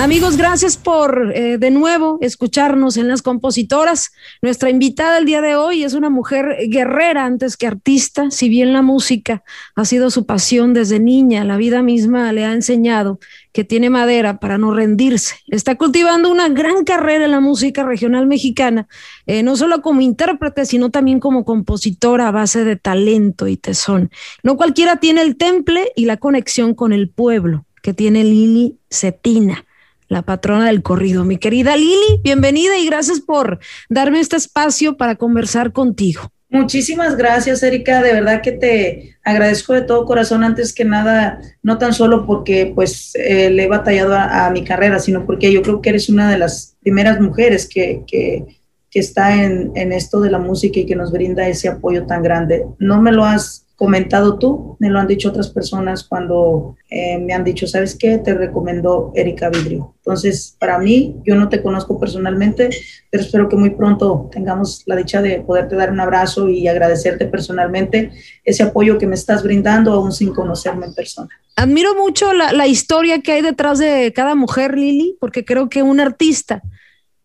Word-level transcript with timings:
Amigos, 0.00 0.38
gracias 0.38 0.78
por 0.78 1.30
eh, 1.34 1.58
de 1.58 1.70
nuevo 1.70 2.16
escucharnos 2.22 2.96
en 2.96 3.06
las 3.06 3.20
compositoras. 3.20 4.12
Nuestra 4.40 4.70
invitada 4.70 5.18
el 5.18 5.26
día 5.26 5.42
de 5.42 5.56
hoy 5.56 5.84
es 5.84 5.92
una 5.92 6.08
mujer 6.08 6.56
guerrera 6.70 7.26
antes 7.26 7.58
que 7.58 7.66
artista, 7.66 8.30
si 8.30 8.48
bien 8.48 8.72
la 8.72 8.80
música 8.80 9.42
ha 9.76 9.84
sido 9.84 10.08
su 10.08 10.24
pasión 10.24 10.72
desde 10.72 11.00
niña, 11.00 11.44
la 11.44 11.58
vida 11.58 11.82
misma 11.82 12.32
le 12.32 12.46
ha 12.46 12.54
enseñado 12.54 13.20
que 13.52 13.62
tiene 13.62 13.90
madera 13.90 14.40
para 14.40 14.56
no 14.56 14.72
rendirse. 14.72 15.34
Está 15.48 15.74
cultivando 15.74 16.30
una 16.30 16.48
gran 16.48 16.84
carrera 16.84 17.26
en 17.26 17.32
la 17.32 17.40
música 17.40 17.82
regional 17.82 18.26
mexicana, 18.26 18.88
eh, 19.26 19.42
no 19.42 19.54
solo 19.54 19.82
como 19.82 20.00
intérprete, 20.00 20.64
sino 20.64 20.88
también 20.88 21.20
como 21.20 21.44
compositora 21.44 22.28
a 22.28 22.30
base 22.30 22.64
de 22.64 22.76
talento 22.76 23.48
y 23.48 23.58
tesón. 23.58 24.10
No 24.42 24.56
cualquiera 24.56 24.96
tiene 24.96 25.20
el 25.20 25.36
temple 25.36 25.92
y 25.94 26.06
la 26.06 26.16
conexión 26.16 26.72
con 26.72 26.94
el 26.94 27.10
pueblo 27.10 27.66
que 27.82 27.92
tiene 27.92 28.24
Lili 28.24 28.78
Cetina 28.90 29.66
la 30.10 30.22
patrona 30.22 30.66
del 30.66 30.82
corrido. 30.82 31.24
Mi 31.24 31.38
querida 31.38 31.76
Lili, 31.76 32.20
bienvenida 32.22 32.76
y 32.76 32.86
gracias 32.86 33.20
por 33.20 33.60
darme 33.88 34.20
este 34.20 34.36
espacio 34.36 34.96
para 34.96 35.14
conversar 35.14 35.72
contigo. 35.72 36.32
Muchísimas 36.48 37.16
gracias, 37.16 37.62
Erika. 37.62 38.02
De 38.02 38.12
verdad 38.12 38.42
que 38.42 38.50
te 38.50 39.16
agradezco 39.22 39.72
de 39.72 39.82
todo 39.82 40.04
corazón, 40.04 40.42
antes 40.42 40.74
que 40.74 40.84
nada, 40.84 41.40
no 41.62 41.78
tan 41.78 41.94
solo 41.94 42.26
porque 42.26 42.72
pues 42.74 43.12
eh, 43.14 43.50
le 43.50 43.64
he 43.64 43.68
batallado 43.68 44.16
a, 44.16 44.50
mi 44.50 44.64
carrera, 44.64 44.98
sino 44.98 45.24
porque 45.24 45.52
yo 45.52 45.62
creo 45.62 45.80
que 45.80 45.90
eres 45.90 46.08
una 46.08 46.28
de 46.28 46.38
las 46.38 46.76
primeras 46.80 47.20
mujeres 47.20 47.68
que, 47.68 48.02
que, 48.04 48.58
que 48.90 48.98
está 48.98 49.44
en, 49.44 49.70
en, 49.76 49.92
esto 49.92 50.20
de 50.20 50.30
la 50.30 50.40
música 50.40 50.80
y 50.80 50.86
que 50.86 50.96
nos 50.96 51.12
brinda 51.12 51.46
ese 51.46 51.68
apoyo 51.68 52.04
tan 52.04 52.24
grande. 52.24 52.66
No 52.80 53.00
me 53.00 53.12
lo 53.12 53.24
has 53.24 53.64
comentado 53.80 54.38
tú, 54.38 54.76
me 54.78 54.90
lo 54.90 54.98
han 54.98 55.06
dicho 55.06 55.30
otras 55.30 55.48
personas 55.48 56.04
cuando 56.04 56.76
eh, 56.90 57.16
me 57.16 57.32
han 57.32 57.44
dicho, 57.44 57.66
¿sabes 57.66 57.96
qué? 57.98 58.18
Te 58.18 58.34
recomendó 58.34 59.10
Erika 59.14 59.48
Vidrio. 59.48 59.94
Entonces, 59.96 60.54
para 60.60 60.78
mí, 60.78 61.16
yo 61.24 61.34
no 61.34 61.48
te 61.48 61.62
conozco 61.62 61.98
personalmente, 61.98 62.68
pero 63.08 63.22
espero 63.24 63.48
que 63.48 63.56
muy 63.56 63.70
pronto 63.70 64.28
tengamos 64.30 64.82
la 64.84 64.96
dicha 64.96 65.22
de 65.22 65.40
poderte 65.40 65.76
dar 65.76 65.90
un 65.92 65.98
abrazo 65.98 66.50
y 66.50 66.68
agradecerte 66.68 67.24
personalmente 67.24 68.10
ese 68.44 68.64
apoyo 68.64 68.98
que 68.98 69.06
me 69.06 69.14
estás 69.14 69.42
brindando, 69.42 69.94
aún 69.94 70.12
sin 70.12 70.34
conocerme 70.34 70.84
en 70.84 70.94
persona. 70.94 71.30
Admiro 71.56 71.94
mucho 71.94 72.34
la, 72.34 72.52
la 72.52 72.66
historia 72.66 73.22
que 73.22 73.32
hay 73.32 73.40
detrás 73.40 73.78
de 73.78 74.12
cada 74.14 74.34
mujer, 74.34 74.76
Lili, 74.76 75.16
porque 75.18 75.46
creo 75.46 75.70
que 75.70 75.82
un 75.82 76.00
artista 76.00 76.60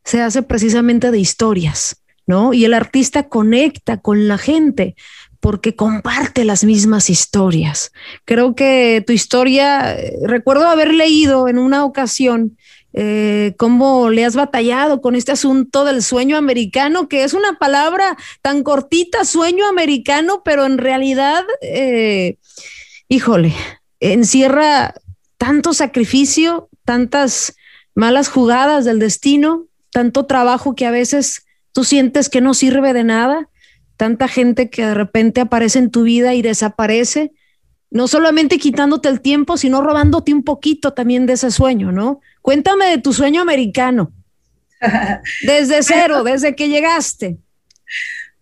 se 0.05 0.21
hace 0.21 0.41
precisamente 0.41 1.11
de 1.11 1.19
historias. 1.19 2.01
¿No? 2.27 2.53
Y 2.53 2.65
el 2.65 2.73
artista 2.73 3.29
conecta 3.29 3.97
con 4.01 4.27
la 4.27 4.39
gente 4.39 4.95
porque 5.45 5.75
comparte 5.75 6.43
las 6.43 6.63
mismas 6.63 7.11
historias. 7.11 7.91
Creo 8.25 8.55
que 8.55 9.03
tu 9.05 9.13
historia, 9.13 9.95
eh, 9.95 10.17
recuerdo 10.23 10.65
haber 10.65 10.91
leído 10.91 11.47
en 11.47 11.59
una 11.59 11.85
ocasión 11.85 12.57
eh, 12.93 13.53
cómo 13.55 14.09
le 14.09 14.25
has 14.25 14.35
batallado 14.35 15.01
con 15.01 15.13
este 15.13 15.33
asunto 15.33 15.85
del 15.85 16.01
sueño 16.01 16.35
americano, 16.35 17.07
que 17.07 17.23
es 17.23 17.35
una 17.35 17.59
palabra 17.59 18.17
tan 18.41 18.63
cortita, 18.63 19.23
sueño 19.23 19.67
americano, 19.67 20.41
pero 20.43 20.65
en 20.65 20.79
realidad, 20.79 21.43
eh, 21.61 22.39
híjole, 23.07 23.53
encierra 23.99 24.95
tanto 25.37 25.75
sacrificio, 25.75 26.69
tantas 26.85 27.55
malas 27.93 28.29
jugadas 28.29 28.83
del 28.83 28.97
destino, 28.97 29.67
tanto 29.91 30.25
trabajo 30.25 30.73
que 30.73 30.87
a 30.87 30.91
veces 30.91 31.45
tú 31.71 31.83
sientes 31.83 32.29
que 32.29 32.41
no 32.41 32.55
sirve 32.55 32.93
de 32.93 33.03
nada 33.03 33.47
tanta 33.97 34.27
gente 34.27 34.69
que 34.69 34.85
de 34.85 34.93
repente 34.93 35.41
aparece 35.41 35.79
en 35.79 35.91
tu 35.91 36.03
vida 36.03 36.33
y 36.33 36.41
desaparece, 36.41 37.31
no 37.91 38.07
solamente 38.07 38.57
quitándote 38.57 39.09
el 39.09 39.21
tiempo, 39.21 39.57
sino 39.57 39.81
robándote 39.81 40.33
un 40.33 40.43
poquito 40.43 40.93
también 40.93 41.25
de 41.25 41.33
ese 41.33 41.51
sueño, 41.51 41.91
¿no? 41.91 42.19
Cuéntame 42.41 42.87
de 42.87 42.97
tu 42.97 43.13
sueño 43.13 43.41
americano. 43.41 44.11
Desde 45.45 45.81
cero, 45.81 46.23
desde 46.23 46.55
que 46.55 46.67
llegaste. 46.67 47.37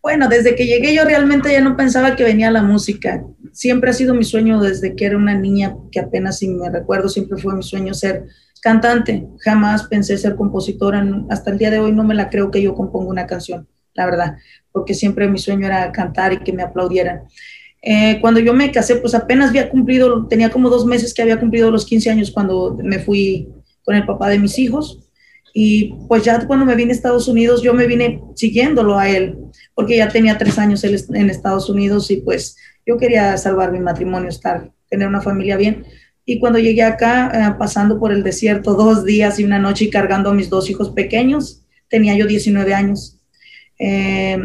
Bueno, 0.01 0.27
desde 0.27 0.55
que 0.55 0.65
llegué 0.65 0.93
yo 0.93 1.05
realmente 1.05 1.51
ya 1.51 1.61
no 1.61 1.77
pensaba 1.77 2.15
que 2.15 2.23
venía 2.25 2.51
la 2.51 2.61
música. 2.61 3.23
Siempre 3.53 3.91
ha 3.91 3.93
sido 3.93 4.13
mi 4.13 4.25
sueño 4.25 4.59
desde 4.59 4.95
que 4.95 5.05
era 5.05 5.15
una 5.15 5.33
niña, 5.33 5.75
que 5.91 6.01
apenas 6.01 6.39
si 6.39 6.49
me 6.49 6.69
recuerdo, 6.69 7.07
siempre 7.07 7.41
fue 7.41 7.55
mi 7.55 7.63
sueño 7.63 7.93
ser 7.93 8.25
cantante. 8.61 9.25
Jamás 9.39 9.83
pensé 9.83 10.17
ser 10.17 10.35
compositora. 10.35 11.07
Hasta 11.29 11.51
el 11.51 11.57
día 11.57 11.71
de 11.71 11.79
hoy 11.79 11.93
no 11.93 12.03
me 12.03 12.15
la 12.15 12.29
creo 12.29 12.51
que 12.51 12.61
yo 12.61 12.75
componga 12.75 13.11
una 13.11 13.27
canción, 13.27 13.67
la 13.95 14.05
verdad 14.05 14.35
porque 14.73 14.93
siempre 14.93 15.29
mi 15.29 15.37
sueño 15.37 15.67
era 15.67 15.89
cantar 15.93 16.33
y 16.33 16.39
que 16.39 16.51
me 16.51 16.63
aplaudieran. 16.63 17.21
Eh, 17.81 18.17
cuando 18.19 18.39
yo 18.39 18.53
me 18.53 18.71
casé, 18.71 18.97
pues 18.97 19.13
apenas 19.13 19.49
había 19.49 19.69
cumplido, 19.69 20.27
tenía 20.27 20.49
como 20.49 20.69
dos 20.69 20.85
meses 20.85 21.13
que 21.13 21.21
había 21.21 21.39
cumplido 21.39 21.71
los 21.71 21.85
15 21.85 22.09
años 22.09 22.31
cuando 22.31 22.77
me 22.83 22.99
fui 22.99 23.47
con 23.85 23.95
el 23.95 24.05
papá 24.05 24.29
de 24.29 24.39
mis 24.39 24.57
hijos. 24.59 24.99
Y 25.53 25.93
pues 26.07 26.23
ya 26.23 26.45
cuando 26.47 26.65
me 26.65 26.75
vine 26.75 26.91
a 26.91 26.95
Estados 26.95 27.27
Unidos, 27.27 27.61
yo 27.61 27.73
me 27.73 27.85
vine 27.85 28.21
siguiéndolo 28.35 28.97
a 28.97 29.07
él, 29.07 29.37
porque 29.75 29.97
ya 29.97 30.07
tenía 30.07 30.37
tres 30.37 30.57
años 30.57 30.83
él 30.83 30.99
en 31.13 31.29
Estados 31.29 31.69
Unidos 31.69 32.09
y 32.09 32.17
pues 32.17 32.57
yo 32.85 32.97
quería 32.97 33.37
salvar 33.37 33.71
mi 33.71 33.79
matrimonio, 33.79 34.29
estar, 34.29 34.71
tener 34.89 35.07
una 35.07 35.21
familia 35.21 35.55
bien. 35.55 35.85
Y 36.25 36.39
cuando 36.39 36.57
llegué 36.57 36.81
acá, 36.81 37.31
eh, 37.33 37.55
pasando 37.59 37.99
por 37.99 38.11
el 38.11 38.23
desierto 38.23 38.73
dos 38.73 39.05
días 39.05 39.37
y 39.37 39.43
una 39.43 39.59
noche 39.59 39.85
y 39.85 39.89
cargando 39.91 40.31
a 40.31 40.33
mis 40.33 40.49
dos 40.49 40.69
hijos 40.69 40.89
pequeños, 40.89 41.61
tenía 41.89 42.15
yo 42.15 42.25
19 42.25 42.73
años. 42.73 43.12
Eh, 43.85 44.37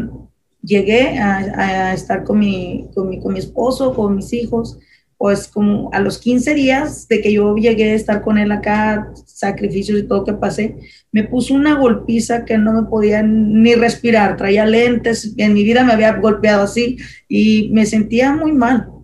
llegué 0.61 1.17
a, 1.17 1.93
estar 1.93 2.25
con 2.25 2.39
mi, 2.39 2.89
con, 2.93 3.09
mi, 3.09 3.21
con 3.21 3.33
mi 3.33 3.39
esposo, 3.39 3.93
con 3.93 4.17
mis 4.17 4.33
hijos, 4.33 4.77
pues 5.17 5.47
como 5.47 5.89
a 5.93 5.99
los 6.01 6.17
15 6.17 6.53
días 6.53 7.07
de 7.07 7.21
que 7.21 7.31
yo 7.31 7.55
llegué 7.55 7.91
a 7.91 7.95
estar 7.95 8.21
con 8.21 8.37
él 8.37 8.51
acá, 8.51 9.11
sacrificios 9.25 9.99
y 9.99 10.03
todo 10.03 10.25
que 10.25 10.33
pasé, 10.33 10.75
me 11.11 11.23
puso 11.23 11.53
una 11.53 11.75
golpiza 11.75 12.43
que 12.43 12.57
no 12.57 12.73
me 12.73 12.89
podía 12.89 13.23
ni 13.23 13.75
respirar, 13.75 14.35
traía 14.35 14.65
lentes, 14.65 15.33
en 15.37 15.53
mi 15.53 15.63
vida 15.63 15.83
me 15.83 15.93
había 15.93 16.13
golpeado 16.17 16.63
así 16.63 16.97
y 17.29 17.69
me 17.73 17.85
sentía 17.85 18.33
muy 18.33 18.51
mal. 18.51 18.98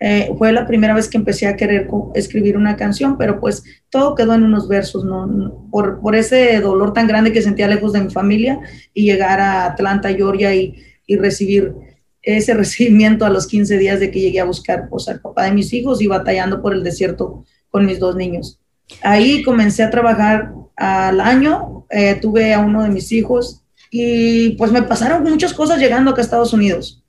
Eh, 0.00 0.30
fue 0.36 0.52
la 0.52 0.66
primera 0.66 0.94
vez 0.94 1.08
que 1.08 1.16
empecé 1.16 1.46
a 1.46 1.56
querer 1.56 1.88
escribir 2.14 2.56
una 2.56 2.76
canción, 2.76 3.16
pero 3.16 3.40
pues 3.40 3.62
todo 3.90 4.14
quedó 4.14 4.34
en 4.34 4.42
unos 4.42 4.68
versos, 4.68 5.04
¿no? 5.04 5.68
Por, 5.70 6.00
por, 6.00 6.14
ese 6.14 6.60
dolor 6.60 6.92
tan 6.92 7.06
grande 7.06 7.32
que 7.32 7.42
sentía 7.42 7.68
lejos 7.68 7.92
de 7.92 8.02
mi 8.02 8.10
familia 8.10 8.58
y 8.92 9.04
llegar 9.04 9.40
a 9.40 9.66
Atlanta, 9.66 10.12
Georgia 10.12 10.54
y, 10.54 10.74
y 11.06 11.16
recibir 11.16 11.74
ese 12.22 12.54
recibimiento 12.54 13.24
a 13.24 13.30
los 13.30 13.46
15 13.46 13.78
días 13.78 14.00
de 14.00 14.10
que 14.10 14.20
llegué 14.20 14.40
a 14.40 14.44
buscar 14.44 14.88
pues, 14.88 15.08
al 15.08 15.20
papá 15.20 15.44
de 15.44 15.52
mis 15.52 15.72
hijos 15.72 16.02
y 16.02 16.06
batallando 16.06 16.60
por 16.60 16.74
el 16.74 16.82
desierto 16.82 17.44
con 17.70 17.86
mis 17.86 17.98
dos 17.98 18.16
niños. 18.16 18.60
Ahí 19.02 19.42
comencé 19.42 19.82
a 19.82 19.90
trabajar 19.90 20.52
al 20.76 21.20
año, 21.20 21.86
eh, 21.90 22.16
tuve 22.20 22.52
a 22.52 22.58
uno 22.58 22.82
de 22.82 22.90
mis 22.90 23.12
hijos 23.12 23.62
y 23.90 24.50
pues 24.50 24.72
me 24.72 24.82
pasaron 24.82 25.22
muchas 25.22 25.54
cosas 25.54 25.78
llegando 25.78 26.10
acá 26.10 26.20
a 26.20 26.24
Estados 26.24 26.52
Unidos. 26.52 27.02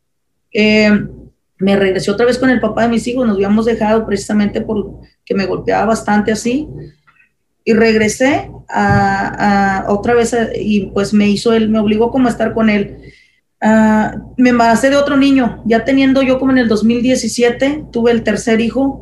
Eh, 0.53 0.89
me 1.57 1.75
regresé 1.75 2.11
otra 2.11 2.25
vez 2.25 2.37
con 2.37 2.49
el 2.49 2.59
papá 2.59 2.83
de 2.83 2.89
mis 2.89 3.07
hijos, 3.07 3.25
nos 3.25 3.35
habíamos 3.35 3.65
dejado 3.65 4.05
precisamente 4.05 4.61
porque 4.61 5.35
me 5.35 5.45
golpeaba 5.45 5.85
bastante 5.85 6.31
así, 6.31 6.67
y 7.63 7.73
regresé 7.73 8.51
a, 8.69 9.85
otra 9.87 10.13
vez 10.13 10.35
y 10.55 10.87
pues 10.87 11.13
me 11.13 11.27
hizo 11.27 11.53
él, 11.53 11.69
me 11.69 11.79
obligó 11.79 12.11
como 12.11 12.27
a 12.27 12.31
estar 12.31 12.53
con 12.53 12.69
él. 12.69 12.97
Uh, 13.61 14.33
me 14.37 14.49
embaracé 14.49 14.91
de 14.91 14.97
otro 14.97 15.17
niño, 15.17 15.63
ya 15.65 15.83
teniendo 15.83 16.21
yo 16.21 16.37
como 16.39 16.51
en 16.51 16.59
el 16.59 16.67
2017, 16.67 17.85
tuve 17.91 18.11
el 18.11 18.21
tercer 18.21 18.61
hijo 18.61 19.01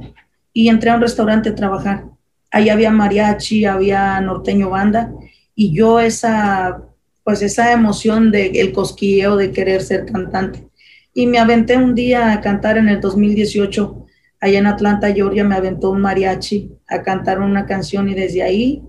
y 0.54 0.70
entré 0.70 0.92
a 0.92 0.96
un 0.96 1.02
restaurante 1.02 1.50
a 1.50 1.56
trabajar. 1.56 2.06
Ahí 2.52 2.70
había 2.70 2.92
mariachi, 2.92 3.66
había 3.66 4.22
norteño 4.22 4.70
banda 4.70 5.12
y 5.56 5.76
yo 5.76 6.00
esa, 6.00 6.84
pues 7.26 7.42
esa 7.42 7.74
emoción 7.74 8.32
de 8.32 8.46
el 8.62 8.72
cosquilleo 8.72 9.36
de 9.36 9.52
querer 9.52 9.82
ser 9.82 10.06
cantante 10.06 10.70
y 11.14 11.28
me 11.28 11.40
aventé 11.40 11.78
un 11.78 11.94
día 11.96 12.32
a 12.32 12.42
cantar 12.42 12.78
en 12.78 12.90
el 12.90 13.00
2018, 13.00 14.06
allá 14.40 14.60
en 14.60 14.68
Atlanta, 14.68 15.14
Georgia, 15.14 15.44
me 15.44 15.56
aventó 15.56 15.92
un 15.92 16.02
mariachi 16.02 16.72
a 16.88 17.02
cantar 17.02 17.40
una 17.40 17.66
canción 17.66 18.10
y 18.10 18.16
desde 18.16 18.44
ahí 18.44 18.84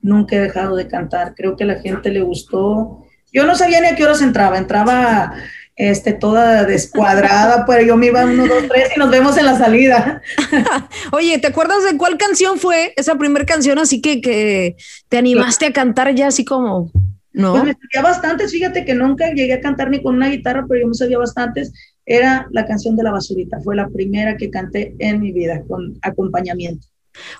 nunca 0.00 0.36
he 0.36 0.40
dejado 0.40 0.76
de 0.76 0.88
cantar. 0.88 1.34
Creo 1.34 1.56
que 1.56 1.64
a 1.64 1.68
la 1.68 1.80
gente 1.80 2.10
le 2.10 2.20
gustó. 2.20 3.04
Yo 3.32 3.46
no 3.46 3.54
sabía 3.54 3.80
ni 3.80 3.88
a 3.88 3.94
qué 3.94 4.04
horas 4.04 4.22
entraba, 4.22 4.58
entraba 4.58 5.34
este, 5.76 6.12
toda 6.12 6.64
descuadrada, 6.64 7.64
pero 7.66 7.82
yo 7.82 7.96
me 7.96 8.06
iba 8.06 8.24
uno, 8.24 8.46
dos, 8.46 8.64
tres 8.68 8.90
y 8.96 8.98
nos 8.98 9.10
vemos 9.10 9.36
en 9.38 9.46
la 9.46 9.56
salida. 9.56 10.20
Oye, 11.12 11.38
¿te 11.38 11.46
acuerdas 11.46 11.84
de 11.84 11.96
cuál 11.96 12.18
canción 12.18 12.58
fue 12.58 12.92
esa 12.96 13.14
primera 13.14 13.46
canción 13.46 13.78
así 13.78 14.00
que, 14.00 14.20
que 14.20 14.76
te 15.08 15.18
animaste 15.18 15.66
a 15.66 15.72
cantar 15.72 16.12
ya 16.14 16.26
así 16.26 16.44
como 16.44 16.90
no. 17.38 17.52
Pues 17.52 17.64
me 17.64 17.72
sabía 17.72 18.02
bastantes, 18.02 18.50
fíjate 18.50 18.84
que 18.84 18.94
nunca 18.94 19.32
llegué 19.32 19.54
a 19.54 19.60
cantar 19.60 19.90
ni 19.90 20.02
con 20.02 20.16
una 20.16 20.28
guitarra, 20.28 20.66
pero 20.68 20.80
yo 20.80 20.88
me 20.88 20.94
sabía 20.94 21.18
bastantes. 21.18 21.72
Era 22.04 22.48
la 22.50 22.66
canción 22.66 22.96
de 22.96 23.04
la 23.04 23.12
basurita, 23.12 23.60
fue 23.60 23.76
la 23.76 23.88
primera 23.88 24.36
que 24.36 24.50
canté 24.50 24.96
en 24.98 25.20
mi 25.20 25.30
vida 25.30 25.62
con 25.68 25.96
acompañamiento. 26.02 26.88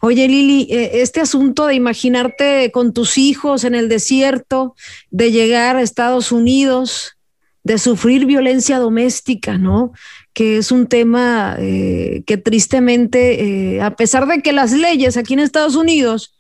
Oye, 0.01 0.29
Lili, 0.29 0.69
eh, 0.71 1.03
este 1.03 1.21
asunto 1.21 1.67
de 1.67 1.75
imaginarte 1.75 2.71
con 2.71 2.93
tus 2.93 3.19
hijos 3.19 3.65
en 3.65 3.75
el 3.75 3.89
desierto, 3.89 4.77
de 5.11 5.33
llegar 5.33 5.75
a 5.75 5.83
Estados 5.83 6.31
Unidos, 6.31 7.17
de 7.65 7.79
sufrir 7.79 8.25
violencia 8.25 8.79
doméstica, 8.79 9.59
¿no? 9.59 9.93
Que 10.33 10.59
es 10.59 10.71
un 10.71 10.87
tema 10.87 11.57
eh, 11.59 12.23
que 12.25 12.37
tristemente, 12.37 13.75
eh, 13.75 13.83
a 13.83 13.97
pesar 13.97 14.29
de 14.29 14.43
que 14.43 14.53
las 14.53 14.71
leyes 14.71 15.17
aquí 15.17 15.35
en 15.35 15.41
Estados 15.41 15.75
Unidos 15.75 16.38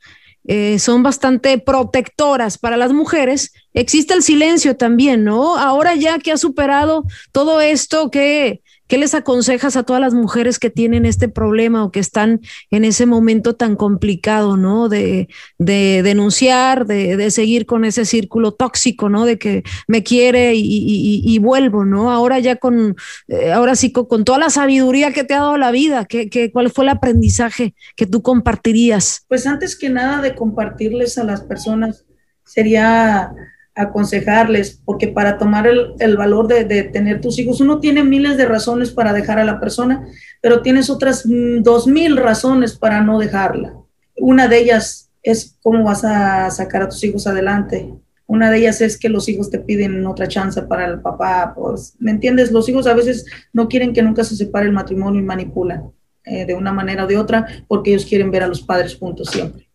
son 0.78 1.02
bastante 1.02 1.58
protectoras 1.58 2.56
para 2.56 2.76
las 2.76 2.92
mujeres, 2.92 3.52
existe 3.74 4.14
el 4.14 4.22
silencio 4.22 4.76
también, 4.76 5.24
¿no? 5.24 5.58
Ahora 5.58 5.94
ya 5.94 6.18
que 6.18 6.32
ha 6.32 6.38
superado 6.38 7.04
todo 7.32 7.60
esto, 7.60 8.10
que 8.10 8.62
¿Qué 8.88 8.96
les 8.96 9.14
aconsejas 9.14 9.76
a 9.76 9.82
todas 9.82 10.00
las 10.00 10.14
mujeres 10.14 10.58
que 10.58 10.70
tienen 10.70 11.05
este 11.05 11.29
problema 11.29 11.85
o 11.85 11.93
que 11.93 12.00
están 12.00 12.40
en 12.70 12.85
ese 12.85 13.05
momento 13.05 13.55
tan 13.55 13.76
complicado, 13.76 14.56
¿no? 14.56 14.88
De, 14.88 15.29
denunciar, 15.58 16.87
de, 16.87 17.31
seguir 17.31 17.67
con 17.67 17.85
ese 17.85 18.06
círculo 18.06 18.52
tóxico, 18.52 19.11
¿no? 19.11 19.26
De 19.26 19.38
que 19.38 19.62
me 19.87 20.02
quiere 20.02 20.55
y, 20.56 21.38
vuelvo, 21.38 21.85
¿no? 21.85 22.11
Ahora 22.11 22.38
ya 22.38 22.56
con, 22.56 22.96
eh, 23.29 23.52
ahora 23.52 23.76
sí, 23.76 23.93
con, 23.93 24.25
toda 24.25 24.38
la 24.38 24.50
sabiduría 24.50 25.12
que 25.12 25.25
te 25.25 25.35
ha 25.35 25.40
dado 25.40 25.58
la 25.58 25.70
vida, 25.70 26.06
¿qué, 26.06 26.31
qué, 26.31 26.50
cuál 26.50 26.70
fue 26.70 26.85
el 26.85 26.88
aprendizaje 26.88 27.75
que 27.94 28.06
tú 28.06 28.23
compartirías? 28.23 29.25
Pues 29.29 29.46
antes 29.46 29.76
que 29.76 29.90
nada 29.90 30.23
de 30.23 30.35
compartirles 30.35 31.19
a 31.19 31.25
las 31.25 31.43
personas 31.43 32.06
sería 32.44 33.32
aconsejarles, 33.78 34.82
porque 34.84 35.08
para 35.08 35.38
tomar 35.38 35.66
el, 35.66 36.16
valor 36.16 36.48
de, 36.48 36.64
tener 36.84 37.20
tus 37.20 37.38
hijos, 37.38 37.60
uno 37.60 37.78
tiene 37.78 38.02
miles 38.02 38.36
de 38.36 38.44
razones 38.44 38.90
para 38.90 39.12
dejar 39.12 39.38
a 39.38 39.44
la 39.44 39.60
persona, 39.60 40.06
pero 40.42 40.62
tienes 40.62 40.90
otras 40.90 41.25
mm, 41.25 41.62
dos 41.62 41.86
mil 41.86 42.16
razones 42.16 42.76
para 42.76 43.00
no 43.02 43.19
dejarla. 43.19 43.76
Una 44.16 44.48
de 44.48 44.58
ellas 44.58 45.10
es 45.22 45.56
cómo 45.62 45.84
vas 45.84 46.04
a 46.04 46.50
sacar 46.50 46.82
a 46.82 46.88
tus 46.88 47.02
hijos 47.04 47.26
adelante. 47.26 47.94
Una 48.26 48.50
de 48.50 48.58
ellas 48.58 48.80
es 48.80 48.98
que 48.98 49.08
los 49.08 49.28
hijos 49.28 49.48
te 49.48 49.60
piden 49.60 50.04
otra 50.06 50.26
chance 50.26 50.60
para 50.62 50.86
el 50.86 51.00
papá. 51.00 51.54
Pues, 51.56 51.94
¿me 51.98 52.10
entiendes? 52.10 52.50
Los 52.50 52.69
hijos 52.69 52.86
a 52.86 52.94
veces 52.94 53.26
no 53.52 53.69
quieren 53.69 53.92
que 53.92 54.02
nunca 54.02 54.25
se 54.25 54.36
separe 54.36 54.66
el 54.66 54.72
matrimonio 54.72 55.20
y 55.20 55.25
manipulan 55.25 55.92
eh, 56.25 56.44
de 56.44 56.54
una 56.54 56.72
manera 56.72 57.04
o 57.04 57.06
de 57.06 57.16
otra 57.16 57.46
porque 57.69 57.90
ellos 57.90 58.04
quieren 58.04 58.30
ver 58.30 58.42
a 58.42 58.48
los 58.48 58.60
padres 58.60 58.96
juntos 58.96 59.28
siempre. 59.30 59.67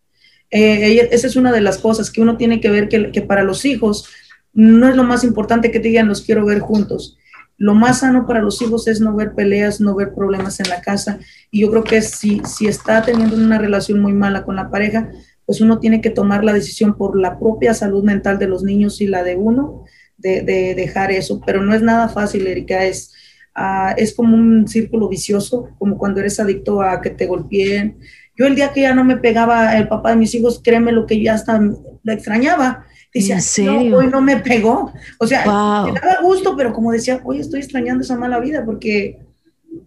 Eh, 0.56 1.08
esa 1.10 1.26
es 1.26 1.34
una 1.34 1.50
de 1.50 1.60
las 1.60 1.78
cosas 1.78 2.12
que 2.12 2.20
uno 2.20 2.36
tiene 2.36 2.60
que 2.60 2.70
ver 2.70 2.88
que, 2.88 3.22
para 3.22 3.42
los 3.42 3.64
hijos 3.64 4.08
no 4.52 4.88
es 4.88 4.94
lo 4.94 5.02
más 5.02 5.24
importante 5.24 5.72
que 5.72 5.80
te 5.80 5.88
digan 5.88 6.06
los 6.06 6.22
quiero 6.22 6.46
ver 6.46 6.60
juntos. 6.60 7.18
Lo 7.56 7.74
más 7.74 8.00
sano 8.00 8.24
para 8.24 8.40
los 8.40 8.62
hijos 8.62 8.86
es 8.86 9.00
no 9.00 9.16
ver 9.16 9.34
peleas, 9.34 9.80
no 9.80 9.96
ver 9.96 10.14
problemas 10.14 10.60
en 10.60 10.68
la 10.68 10.80
casa. 10.80 11.18
Y 11.50 11.62
yo 11.62 11.70
creo 11.70 11.82
que 11.82 12.00
si, 12.02 12.40
si 12.44 12.68
está 12.68 13.02
teniendo 13.02 13.34
una 13.34 13.58
relación 13.58 14.00
muy 14.00 14.12
mala 14.12 14.44
con 14.44 14.54
la 14.54 14.70
pareja, 14.70 15.10
pues 15.44 15.60
uno 15.60 15.80
tiene 15.80 16.00
que 16.00 16.10
tomar 16.10 16.44
la 16.44 16.52
decisión 16.52 16.96
por 16.96 17.18
la 17.18 17.40
propia 17.40 17.74
salud 17.74 18.04
mental 18.04 18.38
de 18.38 18.46
los 18.46 18.62
niños 18.62 19.00
y 19.00 19.08
la 19.08 19.24
de 19.24 19.34
uno, 19.34 19.82
de, 20.18 20.42
dejar 20.76 21.10
eso. 21.10 21.40
Pero 21.44 21.64
no 21.64 21.74
es 21.74 21.82
nada 21.82 22.08
fácil, 22.08 22.46
Erika, 22.46 22.84
es, 22.84 23.12
ah, 23.56 23.92
es 23.96 24.14
como 24.14 24.36
un 24.36 24.68
círculo 24.68 25.08
vicioso, 25.08 25.70
como 25.80 25.98
cuando 25.98 26.20
eres 26.20 26.38
adicto 26.38 26.80
a 26.80 27.00
que 27.00 27.10
te 27.10 27.26
golpeen, 27.26 27.98
yo 28.36 28.46
el 28.46 28.54
día 28.54 28.72
que 28.72 28.82
ya 28.82 28.94
no 28.94 29.04
me 29.04 29.16
pegaba 29.16 29.76
el 29.76 29.88
papá 29.88 30.10
de 30.10 30.16
mis 30.16 30.34
hijos, 30.34 30.60
créeme 30.62 30.92
lo 30.92 31.06
que 31.06 31.22
ya 31.22 31.34
hasta 31.34 31.60
la 32.02 32.12
extrañaba. 32.12 32.84
Decía, 33.12 33.38
no, 33.64 33.98
hoy 33.98 34.08
no 34.08 34.20
me 34.20 34.38
pegó. 34.38 34.92
O 35.18 35.26
sea, 35.26 35.42
me 35.84 36.00
daba 36.00 36.20
gusto, 36.20 36.56
pero 36.56 36.72
como 36.72 36.90
decía, 36.90 37.20
hoy 37.22 37.38
estoy 37.38 37.60
extrañando 37.60 38.02
esa 38.02 38.16
mala 38.16 38.40
vida 38.40 38.64
porque 38.64 39.20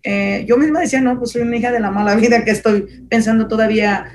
eh, 0.04 0.46
yo 0.48 0.58
misma 0.58 0.80
decía, 0.80 1.02
no, 1.02 1.18
pues 1.18 1.32
soy 1.32 1.42
una 1.42 1.58
hija 1.58 1.74
de 1.74 1.82
la 1.82 1.92
mala 1.92 2.16
vida 2.16 2.46
que 2.46 2.52
estoy 2.52 3.06
pensando 3.10 3.50
todavía, 3.50 4.06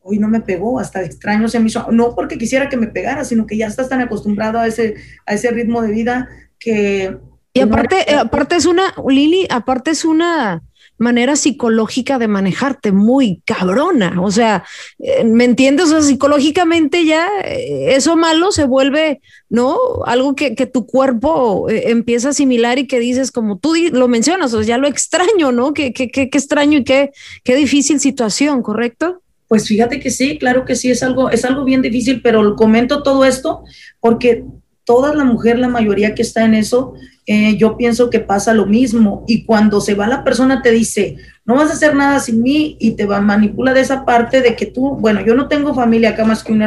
hoy 0.00 0.18
no 0.18 0.28
me 0.28 0.40
pegó, 0.40 0.78
hasta 0.78 1.02
extraño 1.02 1.48
se 1.48 1.58
me 1.58 1.68
hizo, 1.68 1.90
no 1.90 2.14
porque 2.14 2.36
quisiera 2.36 2.68
que 2.68 2.76
me 2.76 2.88
pegara, 2.88 3.24
sino 3.24 3.46
que 3.46 3.56
ya 3.56 3.66
estás 3.66 3.88
tan 3.88 4.02
acostumbrado 4.02 4.58
a 4.58 4.66
ese, 4.66 4.96
a 5.24 5.34
ese 5.34 5.50
ritmo 5.50 5.80
de 5.80 5.92
vida 5.92 6.28
que... 6.58 7.16
Y 7.54 7.60
aparte, 7.60 8.14
aparte 8.14 8.56
es 8.56 8.66
una, 8.66 8.94
Lili, 9.08 9.46
aparte 9.50 9.90
es 9.90 10.04
una 10.04 10.62
manera 11.00 11.34
psicológica 11.34 12.18
de 12.18 12.28
manejarte 12.28 12.92
muy 12.92 13.42
cabrona. 13.46 14.20
O 14.20 14.30
sea, 14.30 14.64
eh, 14.98 15.24
¿me 15.24 15.44
entiendes? 15.44 15.86
O 15.86 15.88
sea, 15.88 16.02
psicológicamente 16.02 17.06
ya 17.06 17.26
eh, 17.42 17.94
eso 17.96 18.16
malo 18.16 18.52
se 18.52 18.64
vuelve, 18.64 19.22
¿no? 19.48 19.78
Algo 20.04 20.34
que, 20.34 20.54
tu 20.66 20.86
cuerpo 20.86 21.70
eh, 21.70 21.84
empieza 21.86 22.28
a 22.28 22.30
asimilar 22.32 22.78
y 22.78 22.86
que 22.86 23.00
dices, 23.00 23.32
como 23.32 23.58
tú 23.58 23.74
lo 23.90 24.08
mencionas, 24.08 24.52
o 24.52 24.58
sea, 24.58 24.76
ya 24.76 24.78
lo 24.78 24.86
extraño, 24.86 25.52
¿no? 25.52 25.72
Qué, 25.72 25.94
qué, 25.94 26.10
qué, 26.10 26.22
extraño 26.22 26.80
y 26.80 26.84
qué, 26.84 27.10
qué 27.44 27.56
difícil 27.56 27.98
situación, 27.98 28.62
¿correcto? 28.62 29.22
Pues 29.48 29.66
fíjate 29.66 30.00
que 30.00 30.10
sí, 30.10 30.38
claro 30.38 30.66
que 30.66 30.76
sí, 30.76 30.90
es 30.90 31.02
algo, 31.02 31.30
es 31.30 31.46
algo 31.46 31.64
bien 31.64 31.80
difícil, 31.80 32.20
pero 32.22 32.54
comento 32.56 33.02
todo 33.02 33.24
esto 33.24 33.64
porque 34.00 34.44
toda 34.90 35.14
la 35.14 35.22
mujer, 35.22 35.56
la 35.56 35.68
mayoría 35.68 36.16
que 36.16 36.22
está 36.22 36.44
en 36.44 36.52
eso, 36.52 36.94
eh, 37.24 37.56
yo 37.56 37.76
pienso 37.76 38.10
que 38.10 38.18
pasa 38.18 38.52
lo 38.52 38.66
mismo. 38.66 39.24
Y 39.28 39.44
cuando 39.44 39.80
se 39.80 39.94
va 39.94 40.08
la 40.08 40.24
persona 40.24 40.62
te 40.62 40.72
dice, 40.72 41.16
no 41.44 41.54
vas 41.54 41.70
a 41.70 41.74
hacer 41.74 41.94
nada 41.94 42.18
sin 42.18 42.42
mí 42.42 42.76
y 42.80 42.96
te 42.96 43.06
va, 43.06 43.20
manipula 43.20 43.72
de 43.72 43.82
esa 43.82 44.04
parte 44.04 44.40
de 44.40 44.56
que 44.56 44.66
tú, 44.66 44.96
bueno, 44.96 45.20
yo 45.24 45.36
no 45.36 45.46
tengo 45.46 45.74
familia 45.74 46.10
acá 46.10 46.24
más 46.24 46.42
que 46.42 46.58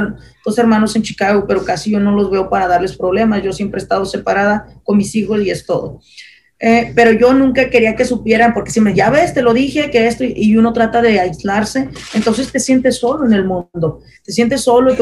dos 0.45 0.57
hermanos 0.57 0.95
en 0.95 1.01
Chicago, 1.01 1.43
pero 1.45 1.65
casi 1.65 1.91
yo 1.91 1.99
no 1.99 2.15
los 2.15 2.31
veo 2.31 2.49
para 2.49 2.69
darles 2.69 2.95
problemas. 2.95 3.43
Yo 3.43 3.51
siempre 3.51 3.81
he 3.81 3.83
estado 3.83 4.05
separada 4.05 4.67
con 4.85 4.95
mis 4.95 5.13
hijos 5.15 5.41
y 5.41 5.49
es 5.49 5.65
todo. 5.65 5.99
Eh, 6.65 6.93
pero 6.95 7.11
yo 7.11 7.33
nunca 7.33 7.69
quería 7.69 7.93
que 7.93 8.05
supieran, 8.05 8.53
porque 8.53 8.71
si 8.71 8.79
me, 8.79 8.93
ya 8.93 9.09
ves, 9.09 9.33
te 9.33 9.41
lo 9.41 9.53
dije, 9.53 9.91
que 9.91 10.07
esto, 10.07 10.23
y 10.23 10.55
uno 10.55 10.71
trata 10.71 11.01
de 11.01 11.19
aislarse, 11.19 11.89
entonces 12.13 12.53
te 12.53 12.59
sientes 12.61 12.99
solo 12.99 13.25
en 13.25 13.33
el 13.33 13.43
mundo, 13.43 13.99
te 14.23 14.31
sientes 14.31 14.61
solo 14.61 14.93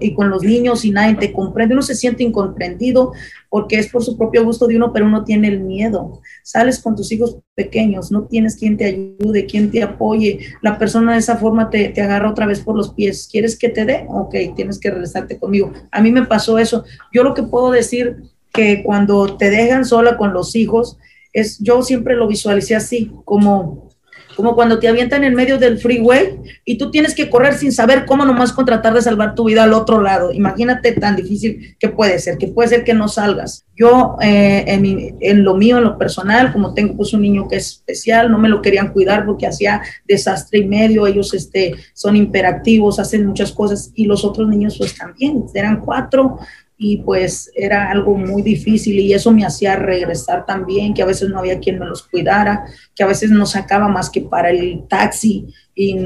y, 0.00 0.14
con 0.14 0.30
los 0.30 0.42
niños 0.42 0.84
y 0.84 0.90
nadie 0.90 1.14
te 1.14 1.32
comprende, 1.32 1.74
uno 1.74 1.82
se 1.82 1.94
siente 1.94 2.24
incomprendido 2.24 3.12
porque 3.48 3.78
es 3.78 3.88
por 3.88 4.02
su 4.02 4.18
propio 4.18 4.44
gusto 4.44 4.66
de 4.66 4.74
uno, 4.74 4.92
pero 4.92 5.06
uno 5.06 5.22
tiene 5.22 5.46
el 5.46 5.60
miedo. 5.60 6.20
Sales 6.42 6.80
con 6.80 6.96
tus 6.96 7.12
hijos 7.12 7.38
pequeños, 7.54 8.10
no 8.10 8.24
tienes 8.24 8.56
quien 8.56 8.76
te 8.76 8.86
ayude, 8.86 9.46
quien 9.46 9.70
te 9.70 9.84
apoye, 9.84 10.40
la 10.60 10.76
persona 10.76 11.12
de 11.12 11.20
esa 11.20 11.36
forma 11.36 11.70
te, 11.70 11.90
te 11.90 12.02
agarra 12.02 12.30
otra 12.30 12.46
vez 12.46 12.58
por 12.58 12.74
los 12.74 12.92
pies, 12.92 13.28
¿quieres 13.30 13.56
que 13.56 13.68
te 13.68 13.84
dé? 13.84 14.06
Ok, 14.08 14.34
tienes 14.56 14.80
que 14.80 14.90
regresarte 14.90 15.38
conmigo. 15.38 15.72
A 15.92 16.00
mí 16.00 16.10
me 16.10 16.26
pasó 16.26 16.58
eso. 16.58 16.84
Yo 17.12 17.22
lo 17.22 17.32
que 17.32 17.44
puedo 17.44 17.70
decir 17.70 18.16
que 18.56 18.82
cuando 18.82 19.36
te 19.36 19.50
dejan 19.50 19.84
sola 19.84 20.16
con 20.16 20.32
los 20.32 20.56
hijos, 20.56 20.96
es, 21.32 21.58
yo 21.58 21.82
siempre 21.82 22.16
lo 22.16 22.26
visualicé 22.26 22.74
así, 22.74 23.12
como, 23.24 23.90
como 24.36 24.54
cuando 24.54 24.78
te 24.78 24.88
avientan 24.88 25.22
en 25.22 25.34
medio 25.34 25.58
del 25.58 25.78
freeway 25.78 26.40
y 26.64 26.78
tú 26.78 26.90
tienes 26.90 27.14
que 27.14 27.28
correr 27.28 27.54
sin 27.54 27.72
saber 27.72 28.06
cómo 28.06 28.24
nomás 28.24 28.52
con 28.52 28.64
tratar 28.64 28.94
de 28.94 29.02
salvar 29.02 29.34
tu 29.34 29.44
vida 29.44 29.64
al 29.64 29.74
otro 29.74 30.00
lado. 30.00 30.32
Imagínate 30.32 30.92
tan 30.92 31.14
difícil 31.14 31.76
que 31.78 31.90
puede 31.90 32.18
ser, 32.18 32.38
que 32.38 32.48
puede 32.48 32.70
ser 32.70 32.84
que 32.84 32.94
no 32.94 33.08
salgas. 33.08 33.66
Yo 33.76 34.16
eh, 34.22 34.64
en, 34.66 35.16
en, 35.20 35.44
lo 35.44 35.54
mío, 35.56 35.76
en 35.76 35.84
lo 35.84 35.98
personal, 35.98 36.52
como 36.52 36.72
tengo 36.72 36.96
pues 36.96 37.12
un 37.12 37.20
niño 37.20 37.48
que 37.48 37.56
es 37.56 37.66
especial, 37.68 38.30
no 38.30 38.38
me 38.38 38.48
lo 38.48 38.62
querían 38.62 38.92
cuidar 38.92 39.26
porque 39.26 39.46
hacía 39.46 39.82
desastre 40.06 40.60
y 40.60 40.66
medio, 40.66 41.06
ellos 41.06 41.34
este, 41.34 41.74
son 41.92 42.16
imperactivos, 42.16 42.98
hacen 42.98 43.26
muchas 43.26 43.52
cosas 43.52 43.90
y 43.94 44.06
los 44.06 44.24
otros 44.24 44.48
niños 44.48 44.76
pues 44.78 44.96
también, 44.96 45.44
eran 45.54 45.80
cuatro, 45.80 46.38
y 46.78 46.98
pues 46.98 47.50
era 47.54 47.90
algo 47.90 48.16
muy 48.16 48.42
difícil 48.42 48.98
y 48.98 49.14
eso 49.14 49.32
me 49.32 49.44
hacía 49.44 49.76
regresar 49.76 50.44
también, 50.44 50.92
que 50.92 51.02
a 51.02 51.06
veces 51.06 51.30
no 51.30 51.38
había 51.38 51.58
quien 51.58 51.78
me 51.78 51.86
los 51.86 52.02
cuidara, 52.02 52.66
que 52.94 53.02
a 53.02 53.06
veces 53.06 53.30
no 53.30 53.46
sacaba 53.46 53.88
más 53.88 54.10
que 54.10 54.20
para 54.20 54.50
el 54.50 54.86
taxi 54.88 55.46
y, 55.74 55.96